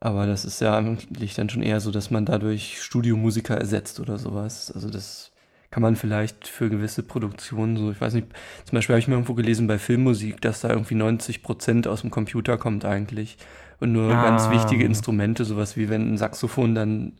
Aber 0.00 0.26
das 0.26 0.44
ist 0.44 0.60
ja 0.60 0.76
eigentlich 0.76 1.34
dann 1.34 1.48
schon 1.48 1.62
eher 1.62 1.80
so, 1.80 1.90
dass 1.90 2.10
man 2.10 2.24
dadurch 2.24 2.82
Studiomusiker 2.82 3.56
ersetzt 3.56 3.98
oder 3.98 4.18
sowas. 4.18 4.70
Also 4.70 4.90
das 4.90 5.32
kann 5.70 5.82
man 5.82 5.96
vielleicht 5.96 6.46
für 6.46 6.70
gewisse 6.70 7.02
Produktionen 7.02 7.76
so, 7.76 7.90
ich 7.90 8.00
weiß 8.00 8.14
nicht, 8.14 8.28
zum 8.64 8.76
Beispiel 8.76 8.94
habe 8.94 9.00
ich 9.00 9.08
mir 9.08 9.14
irgendwo 9.14 9.34
gelesen 9.34 9.66
bei 9.66 9.78
Filmmusik, 9.78 10.40
dass 10.40 10.60
da 10.60 10.70
irgendwie 10.70 10.94
90 10.94 11.42
Prozent 11.42 11.86
aus 11.86 12.02
dem 12.02 12.10
Computer 12.10 12.56
kommt 12.58 12.84
eigentlich. 12.84 13.38
Und 13.80 13.92
nur 13.92 14.14
ah. 14.14 14.22
ganz 14.22 14.50
wichtige 14.50 14.84
Instrumente, 14.84 15.44
sowas 15.44 15.76
wie 15.76 15.88
wenn 15.88 16.14
ein 16.14 16.18
Saxophon 16.18 16.74
dann 16.74 17.12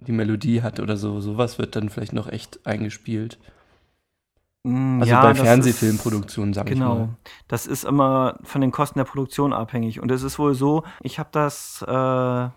die 0.00 0.12
Melodie 0.12 0.62
hat 0.62 0.80
oder 0.80 0.96
so, 0.96 1.20
sowas 1.20 1.58
wird 1.58 1.76
dann 1.76 1.88
vielleicht 1.88 2.12
noch 2.12 2.28
echt 2.28 2.66
eingespielt. 2.66 3.38
Mm, 4.64 5.00
also 5.00 5.12
ja, 5.12 5.22
bei 5.22 5.34
Fernsehfilmproduktionen, 5.34 6.54
sag 6.54 6.66
genau. 6.66 6.92
ich 6.92 6.98
mal. 6.98 7.04
Genau. 7.04 7.16
Das 7.48 7.66
ist 7.66 7.84
immer 7.84 8.38
von 8.42 8.60
den 8.60 8.72
Kosten 8.72 8.98
der 8.98 9.04
Produktion 9.04 9.52
abhängig. 9.52 10.00
Und 10.00 10.10
es 10.10 10.22
ist 10.22 10.38
wohl 10.38 10.54
so, 10.54 10.84
ich 11.02 11.18
habe 11.18 11.28
das 11.32 11.82
äh, 11.86 12.48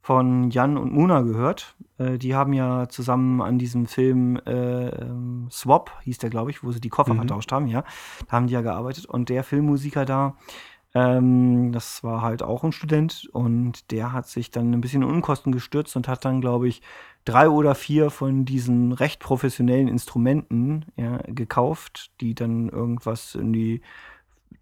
von 0.00 0.50
Jan 0.50 0.76
und 0.78 0.92
Muna 0.92 1.20
gehört. 1.20 1.76
Äh, 1.98 2.18
die 2.18 2.34
haben 2.34 2.54
ja 2.54 2.88
zusammen 2.88 3.42
an 3.42 3.58
diesem 3.58 3.86
Film 3.86 4.36
äh, 4.46 4.88
ähm, 4.88 5.48
Swap, 5.50 5.92
hieß 6.02 6.18
der, 6.18 6.30
glaube 6.30 6.50
ich, 6.50 6.64
wo 6.64 6.72
sie 6.72 6.80
die 6.80 6.88
Koffer 6.88 7.14
mhm. 7.14 7.18
vertauscht 7.18 7.52
haben, 7.52 7.66
ja. 7.68 7.84
Da 8.26 8.32
haben 8.32 8.46
die 8.46 8.54
ja 8.54 8.62
gearbeitet. 8.62 9.04
Und 9.04 9.28
der 9.28 9.44
Filmmusiker 9.44 10.06
da, 10.06 10.36
ähm, 10.94 11.72
das 11.72 12.02
war 12.02 12.22
halt 12.22 12.42
auch 12.42 12.64
ein 12.64 12.72
Student 12.72 13.28
und 13.32 13.90
der 13.90 14.12
hat 14.12 14.26
sich 14.26 14.50
dann 14.50 14.72
ein 14.72 14.80
bisschen 14.80 15.02
in 15.02 15.08
Unkosten 15.08 15.52
gestürzt 15.52 15.96
und 15.96 16.08
hat 16.08 16.24
dann, 16.24 16.40
glaube 16.40 16.68
ich, 16.68 16.82
drei 17.24 17.48
oder 17.48 17.74
vier 17.74 18.10
von 18.10 18.44
diesen 18.44 18.92
recht 18.92 19.20
professionellen 19.20 19.88
Instrumenten 19.88 20.86
ja, 20.96 21.18
gekauft, 21.26 22.10
die 22.20 22.34
dann 22.34 22.68
irgendwas 22.68 23.34
in 23.34 23.52
die 23.52 23.80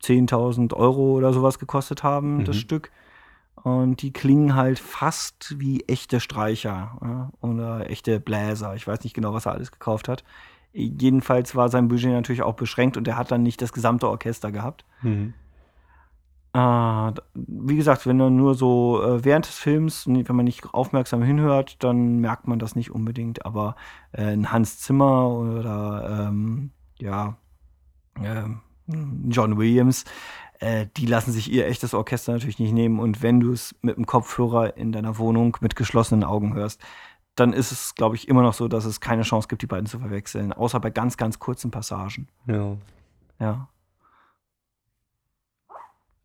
10.000 0.02 0.74
Euro 0.74 1.12
oder 1.16 1.32
sowas 1.32 1.58
gekostet 1.58 2.02
haben, 2.02 2.38
mhm. 2.38 2.44
das 2.44 2.56
Stück. 2.56 2.90
Und 3.62 4.02
die 4.02 4.12
klingen 4.12 4.56
halt 4.56 4.78
fast 4.78 5.54
wie 5.58 5.84
echte 5.86 6.20
Streicher 6.20 6.98
ja, 7.00 7.30
oder 7.40 7.90
echte 7.90 8.18
Bläser. 8.18 8.74
Ich 8.74 8.86
weiß 8.86 9.04
nicht 9.04 9.14
genau, 9.14 9.34
was 9.34 9.46
er 9.46 9.52
alles 9.52 9.70
gekauft 9.70 10.08
hat. 10.08 10.24
Jedenfalls 10.72 11.54
war 11.54 11.68
sein 11.68 11.88
Budget 11.88 12.10
natürlich 12.10 12.42
auch 12.42 12.54
beschränkt 12.54 12.96
und 12.96 13.06
er 13.06 13.16
hat 13.16 13.30
dann 13.30 13.42
nicht 13.42 13.60
das 13.60 13.72
gesamte 13.72 14.08
Orchester 14.08 14.50
gehabt. 14.50 14.84
Mhm. 15.02 15.34
Äh, 16.54 17.12
wie 17.34 17.76
gesagt, 17.76 18.06
wenn 18.06 18.18
du 18.18 18.28
nur 18.28 18.54
so 18.54 19.02
äh, 19.02 19.24
während 19.24 19.46
des 19.46 19.56
Films, 19.56 20.06
wenn 20.06 20.36
man 20.36 20.44
nicht 20.44 20.74
aufmerksam 20.74 21.22
hinhört, 21.22 21.82
dann 21.82 22.18
merkt 22.18 22.46
man 22.46 22.58
das 22.58 22.76
nicht 22.76 22.90
unbedingt. 22.90 23.46
Aber 23.46 23.76
äh, 24.12 24.24
ein 24.24 24.52
Hans 24.52 24.78
Zimmer 24.80 25.28
oder 25.28 26.28
ähm, 26.28 26.70
ja, 26.98 27.36
ähm, 28.22 28.60
John 29.28 29.56
Williams, 29.56 30.04
äh, 30.58 30.86
die 30.96 31.06
lassen 31.06 31.32
sich 31.32 31.50
ihr 31.50 31.66
echtes 31.66 31.94
Orchester 31.94 32.32
natürlich 32.32 32.58
nicht 32.58 32.72
nehmen. 32.72 32.98
Und 33.00 33.22
wenn 33.22 33.40
du 33.40 33.52
es 33.52 33.74
mit 33.80 33.96
dem 33.96 34.06
Kopfhörer 34.06 34.76
in 34.76 34.92
deiner 34.92 35.18
Wohnung 35.18 35.56
mit 35.60 35.74
geschlossenen 35.74 36.24
Augen 36.24 36.54
hörst, 36.54 36.80
dann 37.34 37.52
ist 37.54 37.72
es, 37.72 37.94
glaube 37.94 38.16
ich, 38.16 38.28
immer 38.28 38.42
noch 38.42 38.52
so, 38.52 38.68
dass 38.68 38.84
es 38.84 39.00
keine 39.00 39.22
Chance 39.22 39.48
gibt, 39.48 39.62
die 39.62 39.66
beiden 39.66 39.86
zu 39.86 39.98
verwechseln. 39.98 40.52
Außer 40.52 40.80
bei 40.80 40.90
ganz, 40.90 41.16
ganz 41.16 41.38
kurzen 41.38 41.70
Passagen. 41.70 42.28
Ja. 42.46 42.76
Ja. 43.40 43.68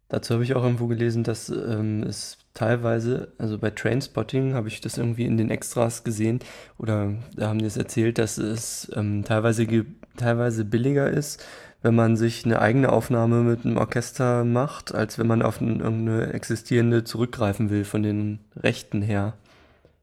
Dazu 0.10 0.36
habe 0.36 0.44
ich 0.44 0.56
auch 0.56 0.64
irgendwo 0.64 0.88
gelesen, 0.88 1.24
dass 1.24 1.50
ähm, 1.50 2.04
es 2.04 2.38
teilweise, 2.54 3.34
also 3.38 3.58
bei 3.58 3.72
Trainspotting 3.72 4.54
habe 4.54 4.70
ich 4.70 4.80
das 4.80 4.98
irgendwie 4.98 5.26
in 5.26 5.38
den 5.38 5.50
Extras 5.50 6.04
gesehen 6.04 6.40
oder 6.78 7.14
da 7.36 7.50
haben 7.50 7.60
die 7.60 7.66
es 7.66 7.78
erzählt, 7.78 8.18
dass 8.18 8.38
es 8.38 8.90
ähm, 8.96 9.24
teilweise, 9.26 9.68
teilweise 10.16 10.64
billiger 10.64 11.10
ist, 11.10 11.44
wenn 11.82 11.94
man 11.94 12.16
sich 12.16 12.46
eine 12.46 12.60
eigene 12.60 12.92
Aufnahme 12.92 13.42
mit 13.42 13.66
einem 13.66 13.78
Orchester 13.78 14.46
macht, 14.46 14.96
als 14.96 15.20
wenn 15.20 15.28
man 15.28 15.42
auf 15.42 15.62
eine, 15.62 15.84
irgendeine 15.84 16.34
existierende 16.34 17.04
zurückgreifen 17.04 17.70
will 17.70 17.84
von 17.84 18.02
den 18.02 18.40
Rechten 18.56 19.02
her. 19.02 19.34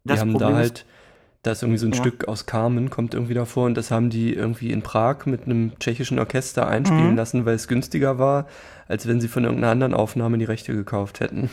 Die 0.04 0.12
haben 0.12 0.32
Problem 0.32 0.50
da 0.50 0.56
halt 0.56 0.84
da 1.44 1.52
ist 1.52 1.62
irgendwie 1.62 1.78
so 1.78 1.86
ein 1.86 1.92
ja. 1.92 1.98
Stück 1.98 2.26
aus 2.26 2.46
Carmen, 2.46 2.88
kommt 2.88 3.12
irgendwie 3.12 3.34
davor 3.34 3.66
und 3.66 3.76
das 3.76 3.90
haben 3.90 4.08
die 4.08 4.32
irgendwie 4.32 4.70
in 4.70 4.80
Prag 4.80 5.26
mit 5.26 5.44
einem 5.44 5.78
tschechischen 5.78 6.18
Orchester 6.18 6.66
einspielen 6.66 7.10
mhm. 7.10 7.16
lassen, 7.16 7.44
weil 7.44 7.54
es 7.54 7.68
günstiger 7.68 8.18
war, 8.18 8.46
als 8.88 9.06
wenn 9.06 9.20
sie 9.20 9.28
von 9.28 9.44
irgendeiner 9.44 9.72
anderen 9.72 9.94
Aufnahme 9.94 10.38
die 10.38 10.44
Rechte 10.44 10.74
gekauft 10.74 11.20
hätten. 11.20 11.50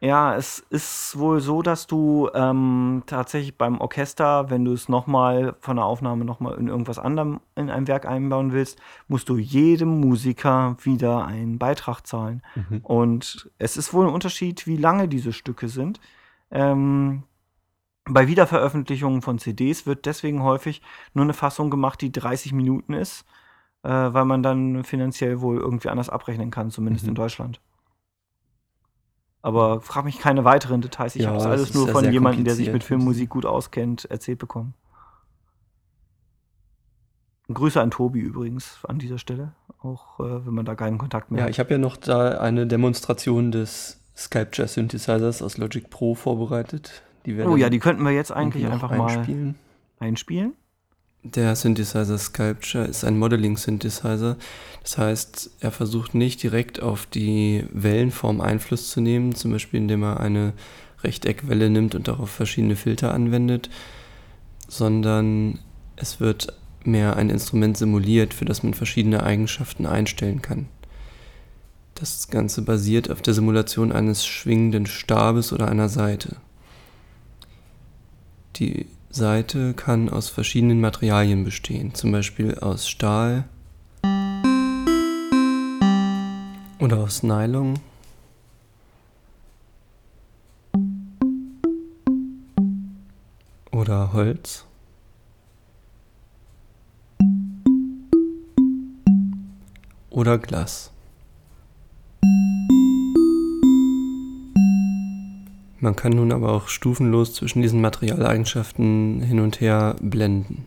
Ja, 0.00 0.36
es 0.36 0.58
ist 0.58 1.18
wohl 1.18 1.40
so, 1.40 1.62
dass 1.62 1.86
du 1.86 2.28
ähm, 2.34 3.02
tatsächlich 3.06 3.56
beim 3.56 3.80
Orchester, 3.80 4.50
wenn 4.50 4.64
du 4.64 4.72
es 4.74 4.90
nochmal 4.90 5.56
von 5.60 5.76
der 5.76 5.86
Aufnahme 5.86 6.26
nochmal 6.26 6.58
in 6.58 6.68
irgendwas 6.68 6.98
anderem 6.98 7.40
in 7.54 7.70
ein 7.70 7.88
Werk 7.88 8.04
einbauen 8.04 8.52
willst, 8.52 8.78
musst 9.08 9.30
du 9.30 9.38
jedem 9.38 10.00
Musiker 10.00 10.76
wieder 10.82 11.24
einen 11.24 11.58
Beitrag 11.58 12.06
zahlen. 12.06 12.42
Mhm. 12.54 12.80
Und 12.82 13.50
es 13.58 13.78
ist 13.78 13.94
wohl 13.94 14.06
ein 14.06 14.12
Unterschied, 14.12 14.66
wie 14.66 14.76
lange 14.76 15.08
diese 15.08 15.32
Stücke 15.32 15.68
sind. 15.68 15.98
Ähm, 16.50 17.22
bei 18.04 18.28
Wiederveröffentlichungen 18.28 19.22
von 19.22 19.38
CDs 19.38 19.86
wird 19.86 20.04
deswegen 20.04 20.42
häufig 20.42 20.82
nur 21.14 21.24
eine 21.24 21.34
Fassung 21.34 21.70
gemacht, 21.70 22.00
die 22.02 22.12
30 22.12 22.52
Minuten 22.52 22.92
ist, 22.92 23.24
äh, 23.86 24.12
weil 24.12 24.24
man 24.24 24.42
dann 24.42 24.82
finanziell 24.82 25.40
wohl 25.40 25.58
irgendwie 25.58 25.88
anders 25.88 26.08
abrechnen 26.08 26.50
kann, 26.50 26.70
zumindest 26.70 27.04
mhm. 27.04 27.10
in 27.10 27.14
Deutschland. 27.14 27.60
Aber 29.42 29.80
frag 29.80 30.04
mich 30.04 30.18
keine 30.18 30.44
weiteren 30.44 30.80
Details. 30.80 31.14
Ich 31.14 31.22
ja, 31.22 31.28
habe 31.28 31.38
das 31.38 31.46
alles 31.46 31.74
nur 31.74 31.86
von 31.88 32.10
jemandem, 32.10 32.44
der 32.44 32.56
sich 32.56 32.72
mit 32.72 32.82
Filmmusik 32.82 33.30
gut 33.30 33.46
auskennt, 33.46 34.04
erzählt 34.06 34.40
bekommen. 34.40 34.74
Grüße 37.48 37.80
an 37.80 37.92
Tobi 37.92 38.18
übrigens 38.18 38.80
an 38.88 38.98
dieser 38.98 39.18
Stelle, 39.18 39.52
auch 39.80 40.18
äh, 40.18 40.44
wenn 40.44 40.52
man 40.52 40.64
da 40.64 40.74
keinen 40.74 40.98
Kontakt 40.98 41.30
mehr 41.30 41.38
ja, 41.38 41.44
hat. 41.44 41.50
Ja, 41.50 41.50
ich 41.52 41.60
habe 41.60 41.70
ja 41.70 41.78
noch 41.78 41.96
da 41.96 42.40
eine 42.40 42.66
Demonstration 42.66 43.52
des 43.52 44.00
Sculpture 44.16 44.66
Synthesizers 44.66 45.42
aus 45.42 45.58
Logic 45.58 45.88
Pro 45.88 46.16
vorbereitet 46.16 47.02
oh 47.44 47.56
ja, 47.56 47.70
die 47.70 47.78
könnten 47.78 48.04
wir 48.04 48.12
jetzt 48.12 48.32
eigentlich 48.32 48.66
einfach 48.66 48.90
einspielen. 48.90 49.56
mal 50.00 50.06
einspielen. 50.06 50.54
Der 51.34 51.56
Synthesizer 51.56 52.18
Sculpture 52.18 52.84
ist 52.84 53.04
ein 53.04 53.18
Modeling-Synthesizer. 53.18 54.36
Das 54.82 54.96
heißt, 54.96 55.50
er 55.58 55.72
versucht 55.72 56.14
nicht 56.14 56.40
direkt 56.40 56.80
auf 56.80 57.06
die 57.06 57.64
Wellenform 57.72 58.40
Einfluss 58.40 58.90
zu 58.90 59.00
nehmen, 59.00 59.34
zum 59.34 59.50
Beispiel 59.50 59.80
indem 59.80 60.04
er 60.04 60.20
eine 60.20 60.52
Rechteckwelle 61.02 61.68
nimmt 61.68 61.96
und 61.96 62.06
darauf 62.06 62.30
verschiedene 62.30 62.76
Filter 62.76 63.12
anwendet, 63.12 63.70
sondern 64.68 65.58
es 65.96 66.20
wird 66.20 66.52
mehr 66.84 67.16
ein 67.16 67.30
Instrument 67.30 67.76
simuliert, 67.76 68.32
für 68.32 68.44
das 68.44 68.62
man 68.62 68.74
verschiedene 68.74 69.24
Eigenschaften 69.24 69.84
einstellen 69.84 70.42
kann. 70.42 70.68
Das 71.96 72.28
Ganze 72.28 72.62
basiert 72.62 73.10
auf 73.10 73.20
der 73.20 73.34
Simulation 73.34 73.90
eines 73.90 74.24
schwingenden 74.24 74.86
Stabes 74.86 75.52
oder 75.52 75.68
einer 75.68 75.88
Seite. 75.88 76.36
Die 78.56 78.86
Seite 79.16 79.72
kann 79.72 80.10
aus 80.10 80.28
verschiedenen 80.28 80.80
Materialien 80.80 81.42
bestehen, 81.42 81.94
zum 81.94 82.12
Beispiel 82.12 82.58
aus 82.58 82.86
Stahl 82.86 83.44
oder 86.78 86.98
aus 86.98 87.22
Nylon. 87.22 87.78
Oder 93.72 94.12
Holz. 94.12 94.66
Oder 100.10 100.38
Glas. 100.38 100.90
Man 105.86 105.94
kann 105.94 106.14
nun 106.14 106.32
aber 106.32 106.52
auch 106.52 106.66
stufenlos 106.66 107.34
zwischen 107.34 107.62
diesen 107.62 107.80
Materialeigenschaften 107.80 109.20
hin 109.22 109.38
und 109.38 109.60
her 109.60 109.94
blenden. 110.00 110.66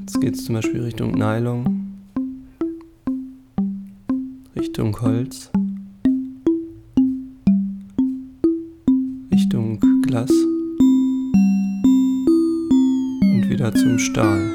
Jetzt 0.00 0.20
geht 0.20 0.34
es 0.34 0.44
zum 0.44 0.56
Beispiel 0.56 0.82
Richtung 0.82 1.12
Nylon, 1.12 2.00
Richtung 4.56 5.00
Holz, 5.00 5.52
Richtung 9.30 9.78
Glas 10.04 10.32
und 13.22 13.48
wieder 13.48 13.72
zum 13.72 14.00
Stahl. 14.00 14.50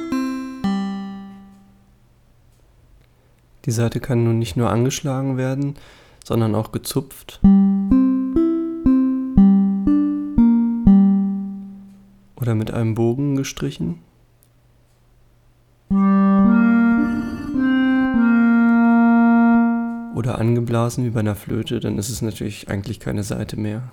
Die 3.64 3.72
Seite 3.72 4.02
kann 4.02 4.26
nun 4.26 4.40
nicht 4.40 4.58
nur 4.58 4.70
angeschlagen 4.70 5.38
werden, 5.38 5.76
sondern 6.24 6.56
auch 6.56 6.72
gezupft. 6.72 7.40
Oder 12.36 12.56
mit 12.56 12.72
einem 12.72 12.96
Bogen 12.96 13.36
gestrichen. 13.36 14.00
Oder 20.16 20.40
angeblasen 20.40 21.06
wie 21.06 21.10
bei 21.10 21.20
einer 21.22 21.36
Flöte, 21.36 21.80
dann 21.80 21.98
ist 21.98 22.10
es 22.10 22.22
natürlich 22.22 22.70
eigentlich 22.70 23.00
keine 23.00 23.24
Seite 23.24 23.58
mehr. 23.58 23.92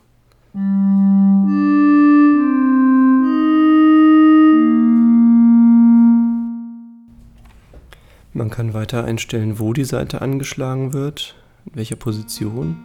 Man 8.32 8.50
kann 8.50 8.72
weiter 8.72 9.04
einstellen, 9.04 9.58
wo 9.58 9.72
die 9.72 9.84
Seite 9.84 10.22
angeschlagen 10.22 10.92
wird, 10.92 11.34
in 11.66 11.74
welcher 11.74 11.96
Position? 11.96 12.76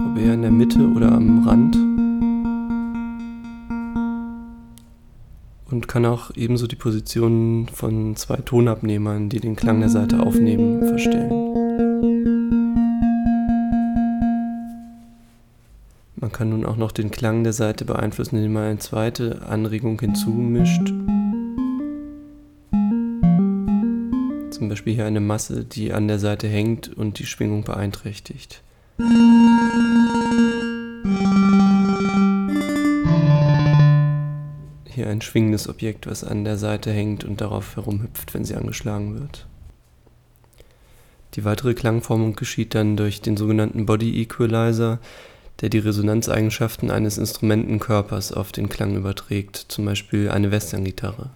Ob 0.00 0.18
eher 0.18 0.34
in 0.34 0.42
der 0.42 0.50
Mitte 0.50 0.88
oder 0.90 1.12
am 1.12 1.46
Rand? 1.46 1.76
Und 5.70 5.86
kann 5.86 6.04
auch 6.04 6.30
ebenso 6.34 6.66
die 6.66 6.76
Position 6.76 7.68
von 7.72 8.16
zwei 8.16 8.36
Tonabnehmern, 8.36 9.28
die 9.28 9.40
den 9.40 9.56
Klang 9.56 9.80
der 9.80 9.88
Seite 9.88 10.20
aufnehmen, 10.20 10.86
verstellen. 10.86 11.30
Man 16.16 16.32
kann 16.32 16.50
nun 16.50 16.66
auch 16.66 16.76
noch 16.76 16.92
den 16.92 17.10
Klang 17.10 17.44
der 17.44 17.52
Seite 17.52 17.84
beeinflussen, 17.84 18.36
indem 18.36 18.54
man 18.54 18.64
eine 18.64 18.78
zweite 18.78 19.42
Anregung 19.48 19.98
hinzumischt 20.00 20.92
Beispiel 24.70 24.94
hier 24.94 25.04
eine 25.04 25.20
Masse, 25.20 25.64
die 25.64 25.92
an 25.92 26.08
der 26.08 26.18
Seite 26.20 26.46
hängt 26.46 26.88
und 26.88 27.18
die 27.18 27.26
Schwingung 27.26 27.64
beeinträchtigt. 27.64 28.62
Hier 34.86 35.08
ein 35.08 35.20
schwingendes 35.20 35.68
Objekt, 35.68 36.06
was 36.06 36.22
an 36.22 36.44
der 36.44 36.56
Seite 36.56 36.92
hängt 36.92 37.24
und 37.24 37.40
darauf 37.40 37.74
herumhüpft, 37.74 38.32
wenn 38.32 38.44
sie 38.44 38.54
angeschlagen 38.54 39.18
wird. 39.18 39.46
Die 41.34 41.44
weitere 41.44 41.74
Klangformung 41.74 42.36
geschieht 42.36 42.76
dann 42.76 42.96
durch 42.96 43.20
den 43.20 43.36
sogenannten 43.36 43.86
Body 43.86 44.22
Equalizer, 44.22 45.00
der 45.62 45.68
die 45.68 45.78
Resonanzeigenschaften 45.78 46.92
eines 46.92 47.18
Instrumentenkörpers 47.18 48.32
auf 48.32 48.52
den 48.52 48.68
Klang 48.68 48.94
überträgt, 48.94 49.56
zum 49.56 49.84
Beispiel 49.84 50.30
eine 50.30 50.52
Westerngitarre. 50.52 51.30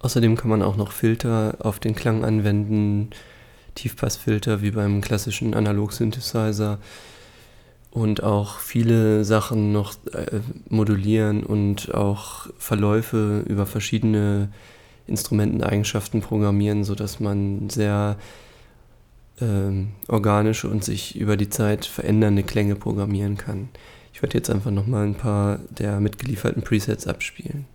Außerdem 0.00 0.36
kann 0.36 0.50
man 0.50 0.62
auch 0.62 0.76
noch 0.76 0.92
Filter 0.92 1.56
auf 1.60 1.78
den 1.78 1.94
Klang 1.94 2.24
anwenden, 2.24 3.10
Tiefpassfilter 3.74 4.62
wie 4.62 4.72
beim 4.72 5.00
klassischen 5.00 5.54
Analog-Synthesizer 5.54 6.78
und 7.90 8.22
auch 8.22 8.58
viele 8.58 9.24
Sachen 9.24 9.72
noch 9.72 9.94
äh, 10.12 10.40
modulieren 10.68 11.44
und 11.44 11.94
auch 11.94 12.46
Verläufe 12.56 13.44
über 13.46 13.66
verschiedene 13.66 14.50
Instrumenteneigenschaften 15.06 16.20
programmieren, 16.20 16.84
sodass 16.84 17.20
man 17.20 17.68
sehr 17.68 18.16
ähm, 19.40 19.88
organische 20.08 20.68
und 20.68 20.84
sich 20.84 21.18
über 21.18 21.36
die 21.36 21.50
Zeit 21.50 21.84
verändernde 21.84 22.42
Klänge 22.42 22.76
programmieren 22.76 23.36
kann. 23.36 23.68
Ich 24.12 24.22
werde 24.22 24.38
jetzt 24.38 24.50
einfach 24.50 24.70
nochmal 24.70 25.06
ein 25.06 25.14
paar 25.14 25.58
der 25.70 26.00
mitgelieferten 26.00 26.62
Presets 26.62 27.06
abspielen. 27.06 27.66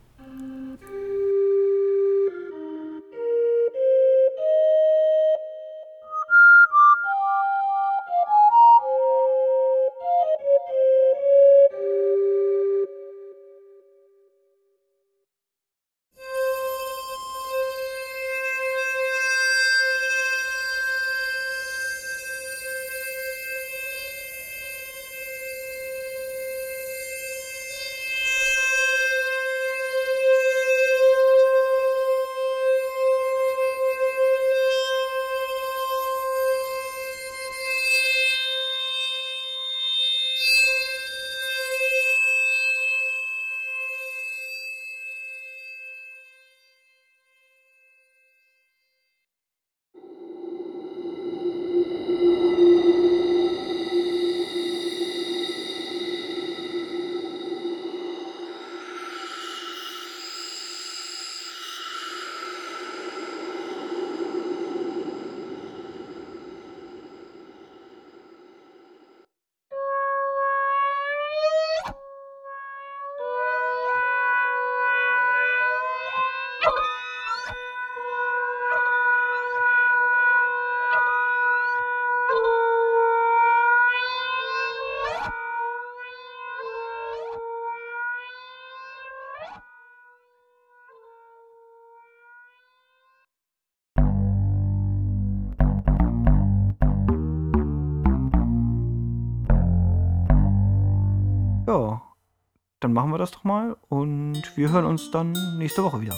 Machen 102.95 103.12
wir 103.12 103.17
das 103.17 103.31
doch 103.31 103.43
mal 103.43 103.75
und 103.89 104.41
wir 104.55 104.71
hören 104.71 104.86
uns 104.86 105.12
dann 105.12 105.34
nächste 105.58 105.84
Woche 105.84 105.99
wieder. 105.99 106.15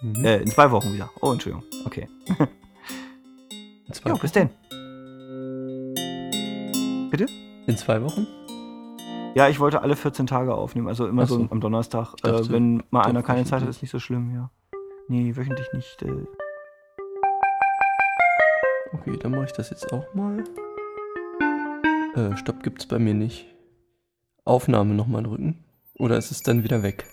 Mhm. 0.00 0.24
Äh, 0.24 0.36
in 0.36 0.50
zwei 0.50 0.70
Wochen 0.70 0.94
wieder. 0.94 1.10
Oh, 1.20 1.32
Entschuldigung. 1.32 1.64
Okay. 1.84 2.08
In 3.88 3.92
zwei 3.94 4.10
Ja, 4.10 4.16
bis 4.16 4.30
denn. 4.30 4.50
Bitte? 7.10 7.26
In 7.66 7.76
zwei 7.76 8.00
Wochen? 8.00 8.28
Ja, 9.34 9.48
ich 9.48 9.58
wollte 9.58 9.82
alle 9.82 9.96
14 9.96 10.28
Tage 10.28 10.54
aufnehmen, 10.54 10.86
also 10.86 11.08
immer 11.08 11.26
so 11.26 11.38
so. 11.38 11.48
am 11.50 11.60
Donnerstag. 11.60 12.14
Dachte, 12.22 12.44
äh, 12.44 12.52
wenn 12.52 12.84
mal 12.90 13.02
einer 13.02 13.24
keine 13.24 13.44
Zeit 13.44 13.62
hat, 13.62 13.68
ist 13.68 13.82
nicht 13.82 13.90
so 13.90 13.98
schlimm, 13.98 14.32
ja. 14.32 14.50
Nee, 15.08 15.34
wöchentlich 15.34 15.66
nicht. 15.72 16.02
Äh. 16.02 16.26
Okay, 18.92 19.16
dann 19.18 19.32
mache 19.32 19.46
ich 19.46 19.52
das 19.52 19.70
jetzt 19.70 19.92
auch 19.92 20.14
mal. 20.14 20.44
Äh, 22.14 22.36
Stopp 22.36 22.62
gibt's 22.62 22.86
bei 22.86 23.00
mir 23.00 23.14
nicht. 23.14 23.46
Aufnahme 24.44 24.94
nochmal 24.94 25.24
drücken. 25.24 25.64
Oder 26.00 26.16
ist 26.16 26.30
es 26.30 26.42
dann 26.42 26.64
wieder 26.64 26.82
weg? 26.82 27.04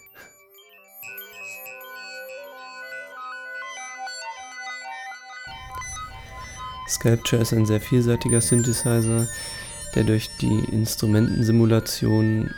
Sculpture 6.88 7.42
ist 7.42 7.52
ein 7.52 7.66
sehr 7.66 7.82
vielseitiger 7.82 8.40
Synthesizer, 8.40 9.28
der 9.94 10.06
durch 10.06 10.30
die 10.40 10.64
Instrumentensimulation 10.72 12.50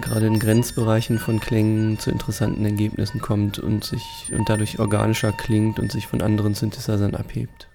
gerade 0.00 0.26
in 0.26 0.40
Grenzbereichen 0.40 1.20
von 1.20 1.38
Klängen 1.38 2.00
zu 2.00 2.10
interessanten 2.10 2.64
Ergebnissen 2.64 3.20
kommt 3.20 3.60
und 3.60 3.84
sich 3.84 4.32
und 4.32 4.48
dadurch 4.48 4.80
organischer 4.80 5.30
klingt 5.30 5.78
und 5.78 5.92
sich 5.92 6.08
von 6.08 6.20
anderen 6.20 6.54
Synthesizern 6.54 7.14
abhebt. 7.14 7.68